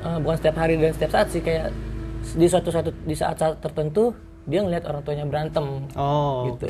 [0.00, 1.70] eh, bukan setiap hari dan setiap saat sih kayak
[2.20, 4.12] di suatu satu di saat-saat tertentu
[4.42, 6.66] dia ngeliat orang tuanya berantem oh Gitu.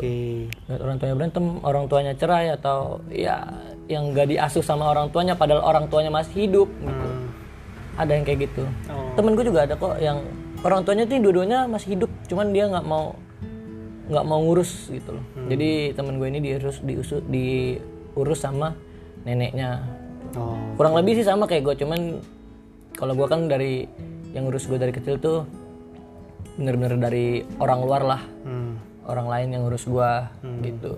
[0.66, 3.46] ngeliat orang tuanya berantem orang tuanya cerai atau ya
[3.86, 7.26] yang gak diasuh sama orang tuanya padahal orang tuanya masih hidup gitu Hmm.
[7.98, 9.10] ada yang kayak gitu Oh.
[9.14, 10.18] temen gue juga ada kok yang
[10.60, 13.14] orang tuanya tuh dua-duanya masih hidup cuman dia nggak mau
[14.10, 15.24] nggak mau ngurus gitu loh.
[15.38, 15.46] Hmm.
[15.46, 18.74] jadi temen gue ini diurus diusut diurus sama
[19.22, 19.86] neneknya.
[20.34, 22.18] Oh kurang lebih sih sama kayak gue cuman
[22.98, 23.86] kalau gue kan dari
[24.34, 25.46] yang ngurus gue dari kecil tuh
[26.58, 28.22] bener-bener dari orang luar lah.
[28.44, 28.76] Hmm.
[29.06, 30.10] orang lain yang ngurus gue
[30.62, 30.92] gitu.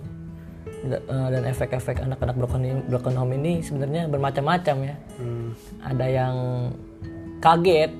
[0.83, 4.96] Da- eh, dan efek-efek anak-anak broken broken home ini sebenarnya bermacam-macam ya.
[5.16, 5.55] Hmm.
[5.81, 6.35] ada yang
[7.38, 7.92] kaget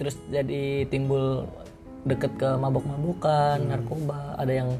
[0.00, 1.44] terus jadi timbul
[2.04, 4.70] deket ke mabok-mabokan narkoba ada yang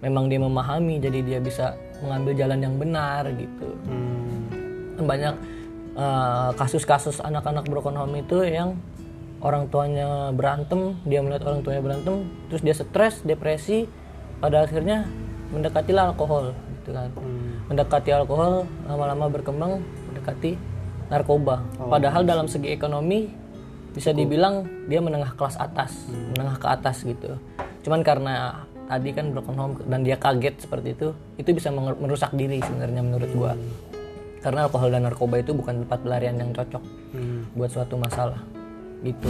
[0.00, 3.68] memang dia memahami jadi dia bisa mengambil jalan yang benar gitu.
[3.84, 5.04] Hmm.
[5.04, 5.32] banyak
[5.96, 8.76] uh, kasus-kasus anak-anak broken home itu yang
[9.40, 13.88] orang tuanya berantem dia melihat orang tuanya berantem terus dia stres depresi
[14.40, 15.08] pada akhirnya
[15.52, 17.08] mendekatilah alkohol gitu kan.
[17.68, 19.72] Mendekati alkohol lama-lama berkembang
[20.10, 20.56] mendekati
[21.12, 21.62] narkoba.
[21.76, 23.39] Padahal dalam segi ekonomi
[23.90, 27.36] bisa dibilang dia menengah kelas atas menengah ke atas gitu
[27.80, 32.58] cuman karena tadi kan broken home dan dia kaget seperti itu itu bisa merusak diri
[32.60, 33.52] sebenarnya menurut gua
[34.40, 37.42] karena alkohol dan narkoba itu bukan tempat pelarian yang cocok Hmm.
[37.58, 38.38] buat suatu masalah
[39.02, 39.26] gitu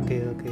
[0.00, 0.50] Oke oke.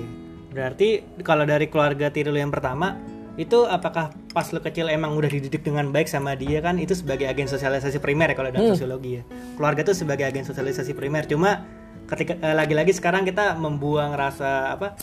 [0.52, 0.88] Berarti
[1.24, 2.94] kalau dari keluarga tiri lu yang pertama
[3.38, 7.24] itu apakah pas lu kecil emang udah dididik dengan baik sama dia kan itu sebagai
[7.24, 9.22] agen sosialisasi primer ya kalau dalam sosiologi ya.
[9.54, 11.24] Keluarga itu sebagai agen sosialisasi primer.
[11.24, 11.62] Cuma
[12.08, 14.96] ketika eh, lagi-lagi sekarang kita membuang rasa apa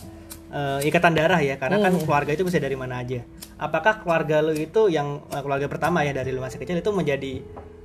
[0.50, 3.22] eh, ikatan darah ya karena kan keluarga itu bisa dari mana aja.
[3.56, 7.32] Apakah keluarga lu itu yang eh, keluarga pertama ya dari lu masih kecil itu menjadi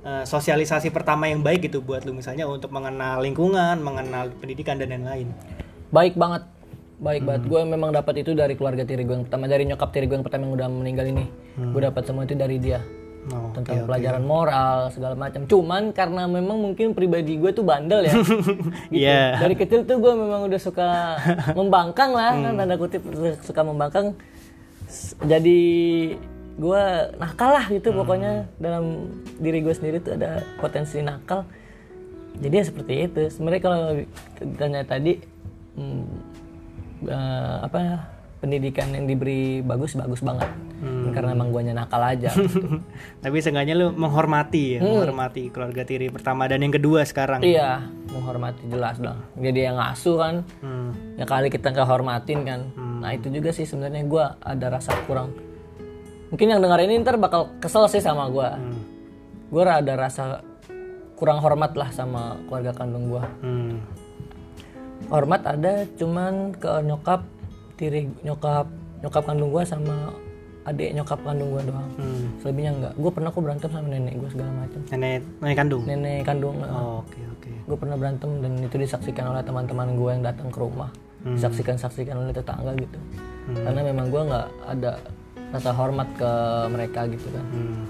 [0.02, 2.12] eh, sosialisasi pertama yang baik gitu buat lu?
[2.12, 5.30] Misalnya untuk mengenal lingkungan, mengenal pendidikan dan lain-lain.
[5.92, 6.48] baik banget.
[7.02, 7.42] Baik banget.
[7.50, 10.24] Gue memang dapat itu dari keluarga tiri gue yang pertama dari nyokap tiri gue yang
[10.24, 11.24] pertama yang udah meninggal ini.
[11.58, 12.80] Gue dapat semua itu dari dia
[13.30, 15.46] Oh, tentang pelajaran moral segala macam.
[15.46, 18.18] Cuman karena memang mungkin pribadi gue tuh bandel ya.
[18.18, 18.34] Gitu.
[18.90, 19.38] Iya.
[19.38, 21.14] dari kecil tuh gue memang udah suka
[21.58, 23.02] membangkang lah kan tanda kutip
[23.46, 24.18] suka membangkang.
[25.22, 25.60] Jadi
[26.58, 26.82] gue
[27.22, 28.50] nakal lah gitu pokoknya.
[28.58, 31.46] Dalam diri gue sendiri tuh ada potensi nakal.
[32.42, 33.22] Jadi ya seperti itu.
[33.30, 34.02] Sebenarnya kalau
[34.42, 35.22] ditanya tadi
[35.78, 36.04] hmm,
[37.06, 37.98] eh, apa ya,
[38.42, 40.50] pendidikan yang diberi bagus bagus banget
[41.12, 42.80] karena emang guanya nakal aja gitu.
[43.22, 47.38] Tapi seenggaknya lu menghormati ya, menghormati keluarga tiri pertama dan yang kedua sekarang.
[47.38, 50.90] iya menghormati jelas dong jadi yang ngasuh kan Hmm.
[51.14, 52.60] ya kali kita nggak hormatin kan
[52.98, 55.36] nah itu juga sih sebenarnya gua ada rasa kurang
[56.28, 58.74] mungkin yang dengar ini ntar bakal kesel sih sama gua Hmm.
[59.48, 60.40] gua ada rasa
[61.14, 63.78] kurang hormat lah sama keluarga kandung gua Hmm.
[65.08, 67.22] hormat ada cuman ke nyokap
[67.82, 68.70] tiri nyokap
[69.02, 70.14] nyokap kandung gua sama
[70.62, 71.90] adik nyokap kandung gua doang.
[71.98, 72.30] Hmm.
[72.38, 72.92] selebihnya enggak.
[72.94, 74.80] Gua pernah kok berantem sama nenek gua segala macam.
[74.94, 75.82] Nenek nenek kandung.
[75.82, 77.50] nenek kandung Oh, Oke oke.
[77.50, 80.90] gue pernah berantem dan itu disaksikan oleh teman-teman gue yang datang ke rumah.
[81.22, 82.98] Disaksikan saksikan oleh tetangga gitu.
[83.54, 85.02] Karena memang gue nggak ada
[85.50, 86.30] rasa hormat ke
[86.70, 87.46] mereka gitu kan.
[87.50, 87.82] Hmm.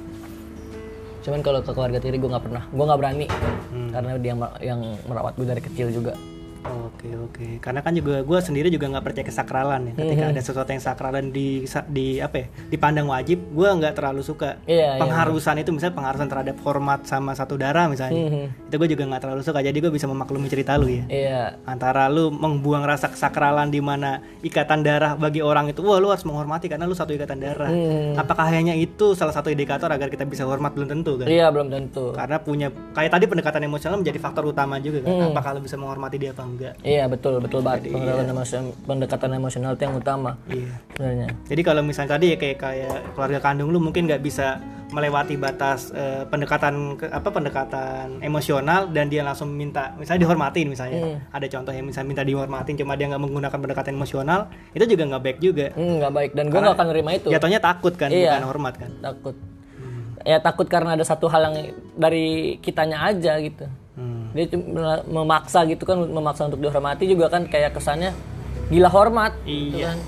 [1.23, 2.65] cuman kalau ke keluarga tiri gue nggak pernah.
[2.73, 3.27] Gue nggak berani.
[3.93, 6.17] Karena dia yang merawat gue dari kecil juga
[6.62, 7.46] Oke oke.
[7.59, 9.92] Karena kan juga gue sendiri juga nggak percaya kesakralan ya.
[9.94, 14.22] Ketika ada sesuatu yang sakral dan di di apa ya dipandang wajib, gue nggak terlalu
[14.22, 14.62] suka.
[14.64, 18.14] iya iya Pengharusan itu misalnya pengharusan terhadap hormat sama satu darah misalnya.
[18.22, 18.70] Mhm.
[18.70, 19.59] Itu gue juga nggak terlalu suka.
[19.59, 21.05] Jadi gue bisa memaklumi cerita lu ya.
[21.09, 26.09] iya antara lu membuang rasa kesakralan di mana ikatan darah bagi orang itu wah lu
[26.09, 28.14] harus menghormati karena lu satu ikatan darah Hmm.
[28.14, 31.68] apakah hanya itu salah satu indikator agar kita bisa hormat belum tentu kan iya belum
[31.68, 35.31] tentu karena punya kayak tadi pendekatan emosional menjadi faktor utama juga kan Hmm.
[35.31, 36.75] apakah lu bisa menghormati dia apa enggak enggak.
[36.83, 37.88] Iya betul betul banget.
[37.88, 40.73] Pendekatan emosional pendekatan emosional itu yang utama iya.
[40.93, 41.29] sebenarnya.
[41.49, 44.61] Jadi kalau misalnya tadi ya kayak kayak keluarga kandung lu mungkin nggak bisa
[44.93, 51.01] melewati batas eh, pendekatan ke- apa pendekatan emosional dan dia langsung minta misalnya dihormatin misalnya.
[51.03, 51.17] Hmm.
[51.33, 54.41] ada contoh yang misalnya minta dihormatin cuma dia nggak menggunakan pendekatan emosional
[54.77, 55.67] itu juga nggak baik juga.
[55.73, 56.31] Hmm, nggak baik.
[56.37, 57.29] Dan gue nggak akan nerima itu.
[57.33, 58.37] jatuhnya takut kan Iya.
[58.37, 58.91] bukan hormat kan.
[59.01, 59.37] Takut.
[60.23, 61.57] Ya takut karena ada satu hal yang
[61.99, 64.33] dari kitanya aja gitu Hmm.
[64.33, 68.17] dia cuma memaksa gitu kan memaksa untuk dihormati juga kan kayak kesannya
[68.73, 69.93] gila hormat gitu Iya.
[69.93, 69.99] kan.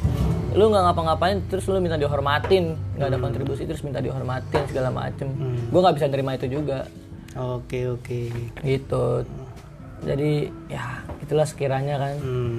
[0.55, 2.79] Lu nggak ngapa-ngapain terus lu minta dihormatin.
[2.95, 5.29] Nggak ada kontribusi terus minta dihormatin segala macem.
[5.69, 6.87] Gue nggak bisa nerima itu juga.
[7.35, 8.31] Oke oke.
[8.63, 9.05] Gitu.
[10.01, 10.33] Jadi
[10.69, 12.15] ya itulah sekiranya kan.
[12.19, 12.59] Hmm.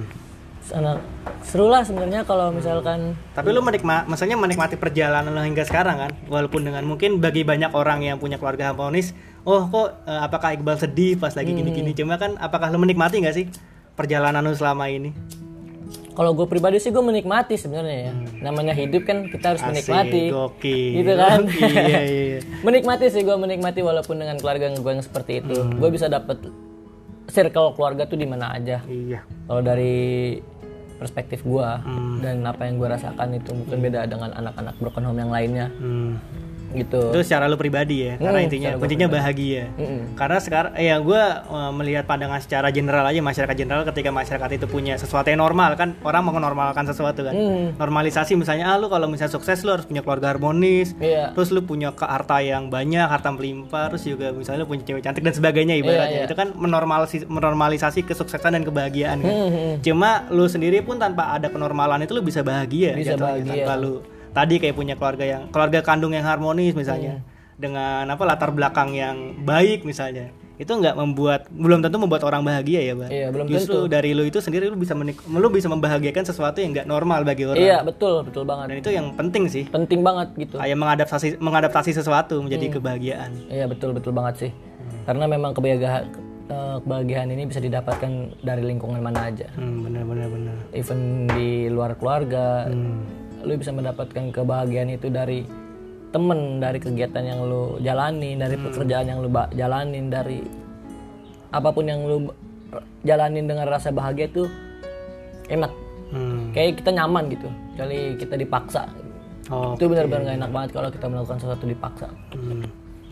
[0.60, 0.98] sana
[1.46, 6.10] seru lah sebenarnya kalau misalkan Tapi lu menikmati, maksudnya menikmati perjalanan lo hingga sekarang kan,
[6.26, 9.14] walaupun dengan mungkin bagi banyak orang yang punya keluarga harmonis,
[9.46, 11.94] oh kok eh, apakah Iqbal sedih pas lagi gini-gini?
[11.94, 13.46] Cuma kan, apakah lu menikmati nggak sih
[13.94, 15.14] perjalanan lu selama ini?
[16.16, 20.92] kalau gue pribadi sih gue menikmati sebenarnya ya namanya hidup kan kita harus menikmati gokil.
[20.96, 22.38] gitu kan iya iya.
[22.66, 25.76] menikmati sih gue menikmati walaupun dengan keluarga gue yang seperti itu Hmm.
[25.76, 26.40] gue bisa dapet
[27.28, 29.28] circle keluarga tuh di mana aja Iya.
[29.44, 29.96] kalau dari
[30.96, 32.24] perspektif gue Hmm.
[32.24, 36.16] dan apa yang gue rasakan itu mungkin beda dengan anak-anak broken home yang lainnya Hmm.
[36.72, 39.70] Gitu Itu secara lu pribadi ya, karena Hmm, intinya kuncinya bahagia.
[39.74, 40.14] Mm-mm.
[40.14, 41.22] Karena sekarang ya gue
[41.72, 45.94] melihat pandangan secara general aja masyarakat general ketika masyarakat itu punya sesuatu yang normal kan
[46.02, 47.32] orang mengenormalkan sesuatu kan.
[47.32, 47.66] Hmm.
[47.76, 51.62] Normalisasi misalnya ah lu kalau misalnya sukses lu harus punya keluarga harmonis, iya terus lu
[51.62, 55.34] punya ke harta yang banyak, harta melimpah, terus juga misalnya lu punya cewek cantik dan
[55.34, 56.22] sebagainya ibaratnya.
[56.22, 56.26] iya.
[56.26, 59.32] Itu kan menormalisasi, menormalisasi kesuksesan dan kebahagiaan kan.
[59.32, 59.72] Hmm, hmm.
[59.82, 63.42] Cuma lu sendiri pun tanpa ada kenormalan itu lu bisa bahagia Bisa jatuhnya.
[63.44, 63.64] bahagia.
[63.64, 63.94] tanpa lu
[64.36, 67.16] tadi kayak punya keluarga yang keluarga kandung yang harmonis misalnya.
[67.16, 67.34] Hmm.
[67.56, 70.28] Dengan apa latar belakang yang baik misalnya.
[70.56, 73.08] Itu nggak membuat belum tentu membuat orang bahagia ya, Bang.
[73.08, 76.72] Iya, belum Justru dari lu itu sendiri lu bisa menik, lu bisa membahagiakan sesuatu yang
[76.72, 77.56] nggak normal bagi orang.
[77.58, 79.64] iya betul betul banget Dan itu yang penting sih.
[79.66, 82.44] penting banget gitu Kayak mengadaptasi mengadaptasi sesuatu Hmm.
[82.44, 83.30] menjadi kebahagiaan.
[83.48, 84.50] Iya betul betul banget sih.
[85.04, 86.08] Karena memang kebahagiaan
[86.46, 89.48] eh, kebahagiaan ini bisa didapatkan dari lingkungan mana aja.
[89.56, 90.56] Hmm, benar benar benar.
[90.72, 93.00] Even di luar keluarga, Hmm.
[93.46, 95.46] Lu bisa mendapatkan kebahagiaan itu dari
[96.10, 100.42] temen, dari kegiatan yang lu jalani, dari pekerjaan yang lu jalanin, dari
[101.54, 102.26] apa pun yang lu
[103.06, 104.50] jalanin dengan rasa bahagia itu
[105.46, 105.72] enak.
[106.10, 106.50] Hmm.
[106.50, 107.48] Kayak kita nyaman gitu.
[107.74, 108.82] Kecuali kita dipaksa.
[109.46, 109.78] Oh.
[109.78, 112.08] Itu benar-benar gak enak banget kalau kita melakukan sesuatu dipaksa.
[112.34, 112.66] Hmm.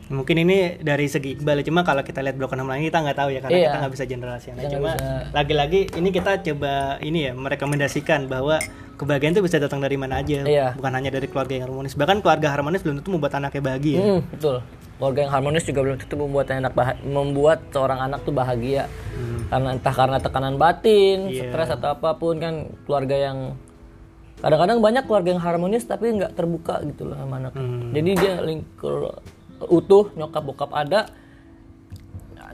[0.04, 3.28] Mungkin ini dari segi Iqbal cuma kalau kita lihat Broken Home lain kita nggak tahu
[3.32, 3.64] ya karena Iya.
[3.66, 4.52] kita nggak bisa generalisasi.
[4.52, 4.90] Nggak Cuma
[5.32, 8.60] lagi-lagi ini kita coba ini ya merekomendasikan bahwa
[8.94, 10.76] kebahagiaan itu bisa datang dari mana aja, Iya.
[10.76, 11.96] bukan hanya dari keluarga yang harmonis.
[11.96, 13.98] Bahkan keluarga harmonis belum tentu membuat anaknya bahagia.
[13.98, 14.56] Hmm, betul.
[14.94, 18.86] Keluarga yang harmonis juga belum tentu membuat anak membuat seorang anak tuh bahagia.
[19.48, 21.48] Karena entah karena tekanan batin, Iya.
[21.48, 23.56] stres atau apa pun kan keluarga yang
[24.38, 27.56] kadang-kadang banyak keluarga yang harmonis tapi nggak terbuka gitu loh sama anak.
[27.56, 27.90] Hmm.
[27.90, 29.16] Jadi dia lingkur
[29.68, 31.08] utuh nyokap bokap ada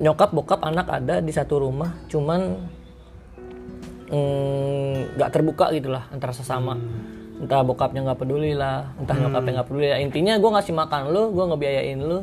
[0.00, 2.56] nyokap bokap anak ada di satu rumah cuman
[4.08, 6.76] mm, nggak terbuka gitu lah antara sesama.
[7.40, 9.98] Entah bokapnya nggak peduli lah entah nyokapnya nggak peduli lah.
[10.00, 12.18] intinya gue ngasih makan lu gue ngebiayain lu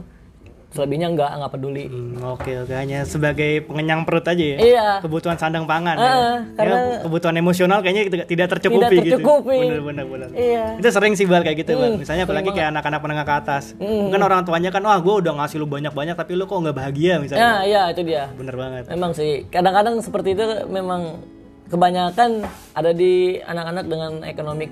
[0.68, 4.58] selebihnya nggak nggak peduli Hmm, oke oke hanya sebagai pengenyang perut aja ya.
[4.60, 5.96] iya Kebutuhan sandang pangan.
[5.96, 6.32] Ah, ya.
[6.54, 9.56] karena- Ya, kebutuhan emosional kayaknya tidak, tercukupi, Tidak tercukupi.
[9.56, 9.64] gitu.
[9.66, 10.30] Bener bener bener.
[10.34, 11.88] iya Itu sering sih bal kayak gitu bal.
[11.90, 13.64] Hmm, Misalnya apalagi kayak anak-anak menengah ke atas.
[13.76, 14.08] Hmm.
[14.08, 17.14] Mungkin orang tuanya kan wah gue udah ngasih lu banyak-banyak tapi lu kok nggak bahagia
[17.18, 17.42] misalnya.
[17.42, 18.84] nah iya itu dia Bener banget.
[18.88, 21.24] memang sih kadang-kadang seperti itu memang
[21.66, 24.68] kebanyakan ada di anak-anak dengan ekonomi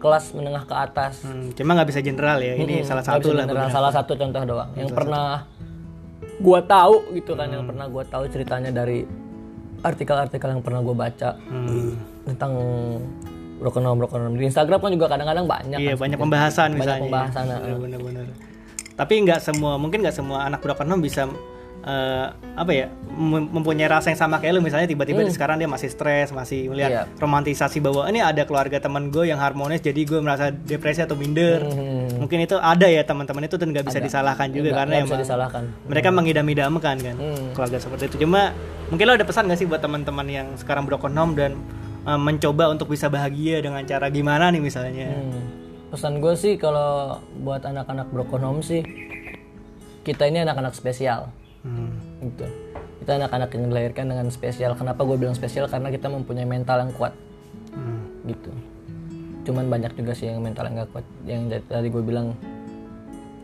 [0.00, 2.56] kelas menengah ke atas Hmm, cuma nggak bisa general ya.
[2.56, 3.44] Ini salah Nggak satu lah.
[3.44, 5.44] general, salah satu contoh doang yang pernah
[6.38, 9.04] gua tahu gitu kan yang pernah gua tahu ceritanya dari
[9.78, 11.96] artikel-artikel yang pernah gua baca Hmm.
[12.22, 12.52] tentang
[13.56, 16.00] broken home broken home di Instagram kan juga kadang-kadang banyak Iya kan.
[16.00, 17.02] banyak pembahasan banyak misalnya.
[17.04, 17.58] pembahasan nah.
[17.76, 18.26] Bener-bener.
[18.94, 21.28] Tapi nggak semua, mungkin nggak semua anak broken home bisa
[21.80, 25.64] eh, apa ya mem- mempunyai rasa yang sama kayak lu misalnya tiba-tiba di sekarang dia
[25.64, 26.98] masih stres masih melihat Hmm.
[27.08, 27.18] Iya.
[27.18, 31.62] romantisasi bahwa ini ada keluarga teman gue yang harmonis jadi gue merasa depresi atau minder
[31.62, 32.20] Hmm.
[32.20, 35.24] mungkin itu ada ya teman-teman itu dan nggak bisa disalahkan juga karena nggak bisa emang
[35.24, 37.48] disalahkan mereka mengidam-idamkan kan Hmm.
[37.52, 38.52] keluarga seperti itu cuma
[38.88, 41.56] mungkin lo ada pesan gak sih buat teman-teman yang sekarang broken home dan
[42.02, 45.42] eh, mencoba untuk bisa bahagia dengan cara gimana nih misalnya Hmm.
[45.88, 48.84] pesan gue sih kalau buat anak-anak broken home sih
[50.00, 51.28] kita ini anak-anak spesial
[51.60, 51.92] Hmm.
[52.24, 52.46] gitu.
[53.04, 54.72] Kita anak-anak yang dilahirkan dengan spesial.
[54.76, 55.68] Kenapa gue bilang spesial?
[55.68, 57.12] Karena kita mempunyai mental yang kuat.
[57.70, 58.00] Hmm.
[58.26, 58.50] gitu.
[59.48, 61.06] Cuman banyak juga sih yang mental yang gak kuat.
[61.24, 62.36] Yang tadi gue bilang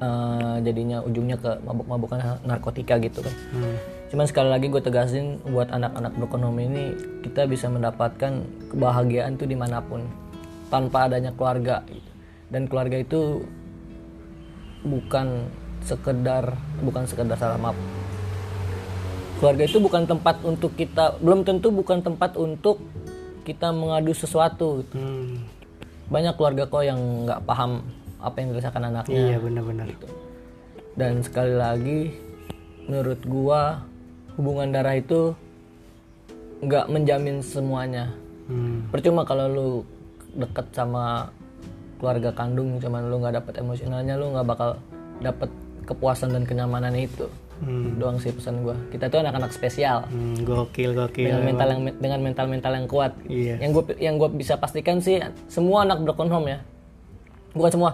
[0.01, 3.35] eh, jadinya ujungnya ke mabuk-mabukan narkotika gitu kan.
[3.53, 3.77] Hmm.
[4.07, 6.95] cuman sekali lagi gue tegasin buat anak-anak broken home ini
[7.27, 10.07] kita bisa mendapatkan kebahagiaan tuh di mana pun.
[10.71, 11.83] Tanpa adanya keluarga.
[11.91, 12.11] Gitu.
[12.47, 13.43] dan keluarga itu
[14.87, 15.51] bukan
[15.83, 17.75] sekedar bukan sekedar salah maaf
[19.37, 22.81] keluarga itu bukan tempat untuk kita belum tentu bukan tempat untuk
[23.43, 24.97] kita mengadu sesuatu gitu.
[24.97, 25.45] Hmm.
[26.07, 27.83] banyak keluarga kok yang nggak paham
[28.19, 29.87] apa yang dirasakan anaknya Iya benar-benar.
[30.95, 32.01] dan sekali lagi
[32.85, 33.83] menurut gua
[34.35, 35.35] hubungan darah itu
[36.59, 38.11] nggak menjamin semuanya
[38.47, 38.87] Hmm.
[38.89, 39.69] percuma kalau lu
[40.33, 41.27] deket sama
[41.99, 44.79] keluarga kandung cuman lu nggak dapet emosionalnya lu nggak bakal
[45.19, 45.51] dapet
[45.83, 47.27] kepuasan dan kenyamanan itu
[47.63, 47.97] Hmm.
[47.97, 48.77] doang sih pesan gua.
[48.93, 50.05] Kita tuh anak-anak spesial.
[50.13, 51.31] Hmm, gokil gokil.
[51.31, 53.13] dengan mental yang dengan mental mental yang kuat.
[53.25, 53.57] Iya.
[53.63, 56.59] yang gue yang gue bisa pastikan sih semua anak broken home ya.
[57.57, 57.91] Bukan semua.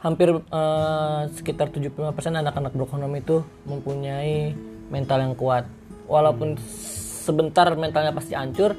[0.00, 4.52] Hampir eh, sekitar 75% anak-anak broken home itu mempunyai
[4.92, 5.64] mental yang kuat.
[6.10, 6.56] Walaupun
[7.24, 8.74] sebentar mentalnya pasti hancur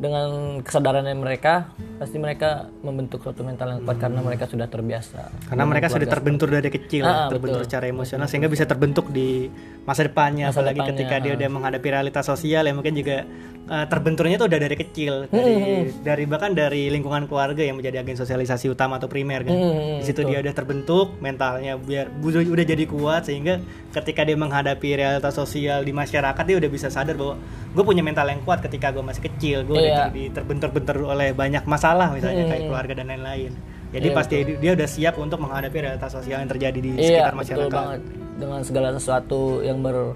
[0.00, 0.28] dengan
[0.64, 1.68] kesadarannya mereka
[2.00, 5.28] pasti mereka membentuk suatu mental yang kuat karena mereka sudah terbiasa.
[5.52, 9.52] Karena mereka sudah terbentur dari kecil, Ah, terbentur secara emosional sehingga bisa terbentuk di
[9.84, 10.48] masa depannya.
[10.48, 13.28] apalagi ketika dia udah menghadapi realitas sosial yang mungkin juga
[13.70, 15.54] eh, terbenturnya itu udah dari kecil, dari,
[16.00, 19.52] dari bahkan dari lingkungan keluarga yang menjadi agen sosialisasi utama atau primer kan.
[19.52, 23.60] Hmm, di situ dia udah terbentuk mentalnya biar udah, udah jadi kuat sehingga
[23.92, 27.36] ketika dia menghadapi realitas sosial di masyarakat dia udah bisa sadar bahwa
[27.70, 30.06] gue punya mental yang kuat ketika gue masih kecil, gue udah Iya.
[30.08, 33.52] jadi terbentur-bentur oleh banyak masalah misalnya kayak keluarga dan lain-lain.
[33.90, 37.26] Jadi Iya, pasti dia udah siap untuk menghadapi realitas sosial yang terjadi di Iya, sekitar
[37.28, 37.74] betul masyarakat.
[37.74, 38.00] banget.
[38.36, 40.14] Dengan segala sesuatu yang ber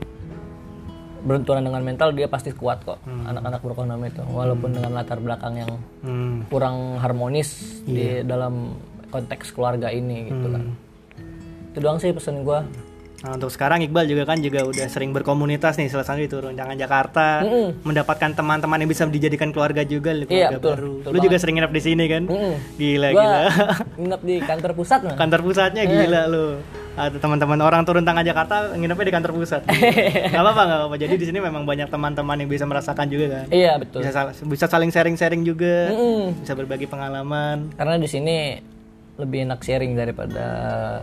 [1.20, 5.56] berbenturan dengan mental dia pasti kuat kok anak-anak broken home itu walaupun dengan latar belakang
[5.56, 6.44] yang Hmm.
[6.46, 8.76] kurang harmonis di dalam
[9.08, 10.62] konteks keluarga ini gitu kan.
[11.72, 12.60] Itu doang sih pesan gua.
[13.24, 17.40] Nah, untuk sekarang Iqbal juga kan juga udah sering berkomunitas nih selesai itu Runcangan Jakarta,
[17.80, 20.92] mendapatkan teman-teman yang bisa dijadikan keluarga juga, Iya, keluarga betul, baru.
[21.00, 22.22] betul Lu juga sering nginep di sini kan?
[22.28, 22.54] Mm-mm.
[22.76, 23.40] Gila Gua gila.
[24.04, 25.16] nginep di kantor pusat nah.
[25.16, 26.46] kantor pusatnya gila lu.
[26.94, 29.60] Ada teman-teman orang turun tangan Jakarta nginepnya di kantor pusat.
[30.30, 30.96] Gak apa-apa, gak apa-apa.
[31.00, 33.46] Jadi di sini memang banyak teman-teman yang bisa merasakan juga kan.
[33.48, 34.04] Iya betul.
[34.04, 36.44] Bisa bisa saling sharing-sharing juga, Mm-mm.
[36.44, 37.72] bisa berbagi pengalaman.
[37.74, 38.36] Karena di sini
[39.14, 40.44] lebih enak sharing daripada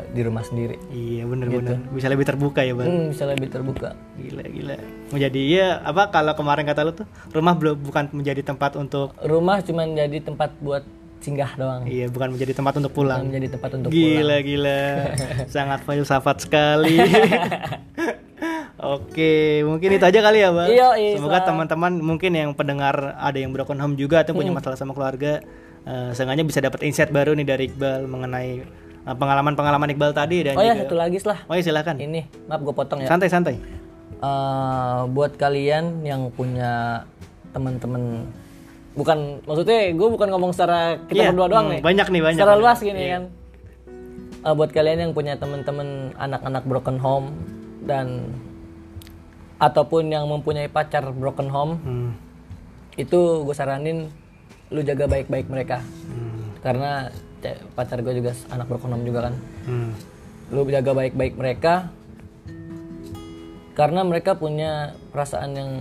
[0.08, 0.76] di rumah sendiri.
[0.90, 2.84] Iya bener-bener bisa lebih terbuka ya bang.
[2.86, 3.96] Hmm, bisa lebih terbuka.
[4.16, 4.76] Gila gila.
[5.08, 9.16] Mau jadi iya apa kalau kemarin kata lu tuh rumah belum bukan menjadi tempat untuk
[9.18, 10.84] Rumah cuma jadi tempat buat
[11.22, 11.86] singgah doang.
[11.86, 13.22] iya bukan menjadi tempat untuk pulang.
[13.22, 14.04] Bukan menjadi tempat untuk pulang.
[14.04, 14.82] Gila gila.
[15.54, 16.98] Sangat filsafat sekali.
[18.82, 20.66] Oke, mungkin itu aja kali ya, Bang.
[20.66, 24.42] Iya, iya, Semoga teman-teman mungkin yang pendengar ada yang broken home juga atau Hmm.
[24.42, 25.38] punya masalah sama keluarga,
[25.82, 28.50] eh seenggaknya bisa dapat insight baru nih dari Iqbal mengenai
[29.02, 31.40] eh, pengalaman-pengalaman Iqbal tadi dan Oh ya juga satu lagi lah.
[31.46, 31.96] Oh iya silakan.
[31.98, 33.08] Ini maaf gue potong ya.
[33.08, 33.56] Santai-santai.
[34.14, 37.02] Eh, buat kalian yang punya
[37.52, 38.30] teman-teman
[38.92, 42.38] bukan maksudnya gue bukan ngomong secara kita Iya, berdua doang hmm, nih banyak nih, banyak,
[42.38, 42.62] secara banyak.
[42.62, 43.24] luas gini kan
[44.42, 47.30] Eh, buat kalian yang punya teman-teman anak-anak broken home
[47.82, 48.34] dan
[49.58, 52.10] ataupun yang mempunyai pacar broken home Hmm.
[52.96, 54.10] itu gue saranin
[54.72, 56.56] lu jaga baik-baik mereka Hmm.
[56.64, 57.12] karena
[57.74, 59.92] pacar gue juga anak broken home juga kan Hmm.
[60.50, 61.90] lu jaga baik-baik mereka
[63.72, 65.72] karena mereka punya perasaan yang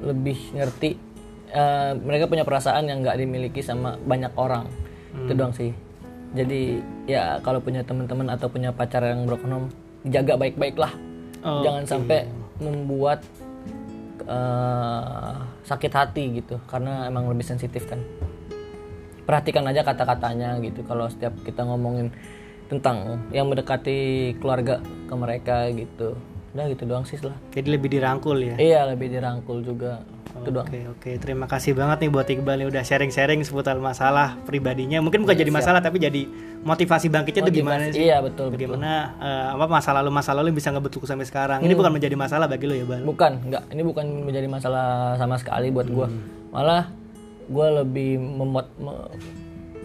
[0.00, 1.10] lebih ngerti
[1.50, 4.70] Eh, mereka punya perasaan yang nggak dimiliki sama banyak orang
[5.10, 5.74] itu doang sih
[6.30, 6.78] jadi
[7.10, 9.68] ya kalau punya teman-teman atau punya pacar yang broken home
[10.06, 10.94] jaga baik-baik lah
[11.42, 11.66] Oke.
[11.66, 12.30] jangan sampai
[12.62, 13.26] membuat
[14.26, 18.00] eh, sakit hati gitu karena emang lebih sensitif kan.
[19.24, 22.10] Perhatikan aja kata-katanya gitu kalau setiap kita ngomongin
[22.66, 26.18] tentang yang mendekati keluarga ke mereka gitu.
[26.50, 27.36] Udah gitu doang sih lah.
[27.54, 28.56] Jadi lebih dirangkul ya.
[28.58, 31.10] iya lebih dirangkul juga itu Oke oke.
[31.18, 35.02] Terima kasih banget nih buat Iqbal yang udah sharing-sharing seputar masalah pribadinya.
[35.02, 36.22] Mungkin bukan jadi masalah tapi jadi
[36.62, 38.06] motivasi bangkitnya tuh gimana sih?
[38.06, 38.76] Iya betul betul.
[38.78, 41.58] Bagaimana eh, apa masa lalu masa lalu bisa ngebentuk sampai sekarang?
[41.60, 43.02] Ini bukan menjadi masalah bagi lo ya Bal?
[43.02, 46.06] Bukan nggak ini bukan menjadi masalah sama sekali buat gua.
[46.54, 46.88] Malah
[47.50, 49.10] gua lebih membuat me-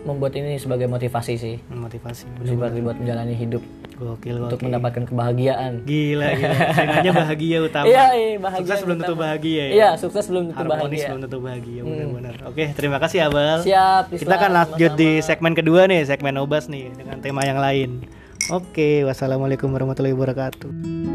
[0.06, 1.56] membuat ini sebagai motivasi sih.
[1.74, 4.66] Motivasi sebagai buat menjalani hidup gokil untuk gokil.
[4.68, 5.74] mendapatkan kebahagiaan.
[5.88, 6.56] Gila gila.
[6.78, 7.86] Seenggaknya bahagia utama.
[7.88, 9.74] Iya iya bahagia sukses belum tentu bahagia ya?
[9.74, 11.08] Iya sukses belum tentu harmonis bahagia.
[11.08, 12.36] belum tentu bahagia benar-benar.
[12.52, 16.92] Oke terima kasih Abal siap kita akan lanjut di segmen kedua nih segmen obas nih
[16.94, 18.04] dengan tema yang lain.
[18.52, 21.15] Oke wassalamualaikum warahmatullahi wabarakatuh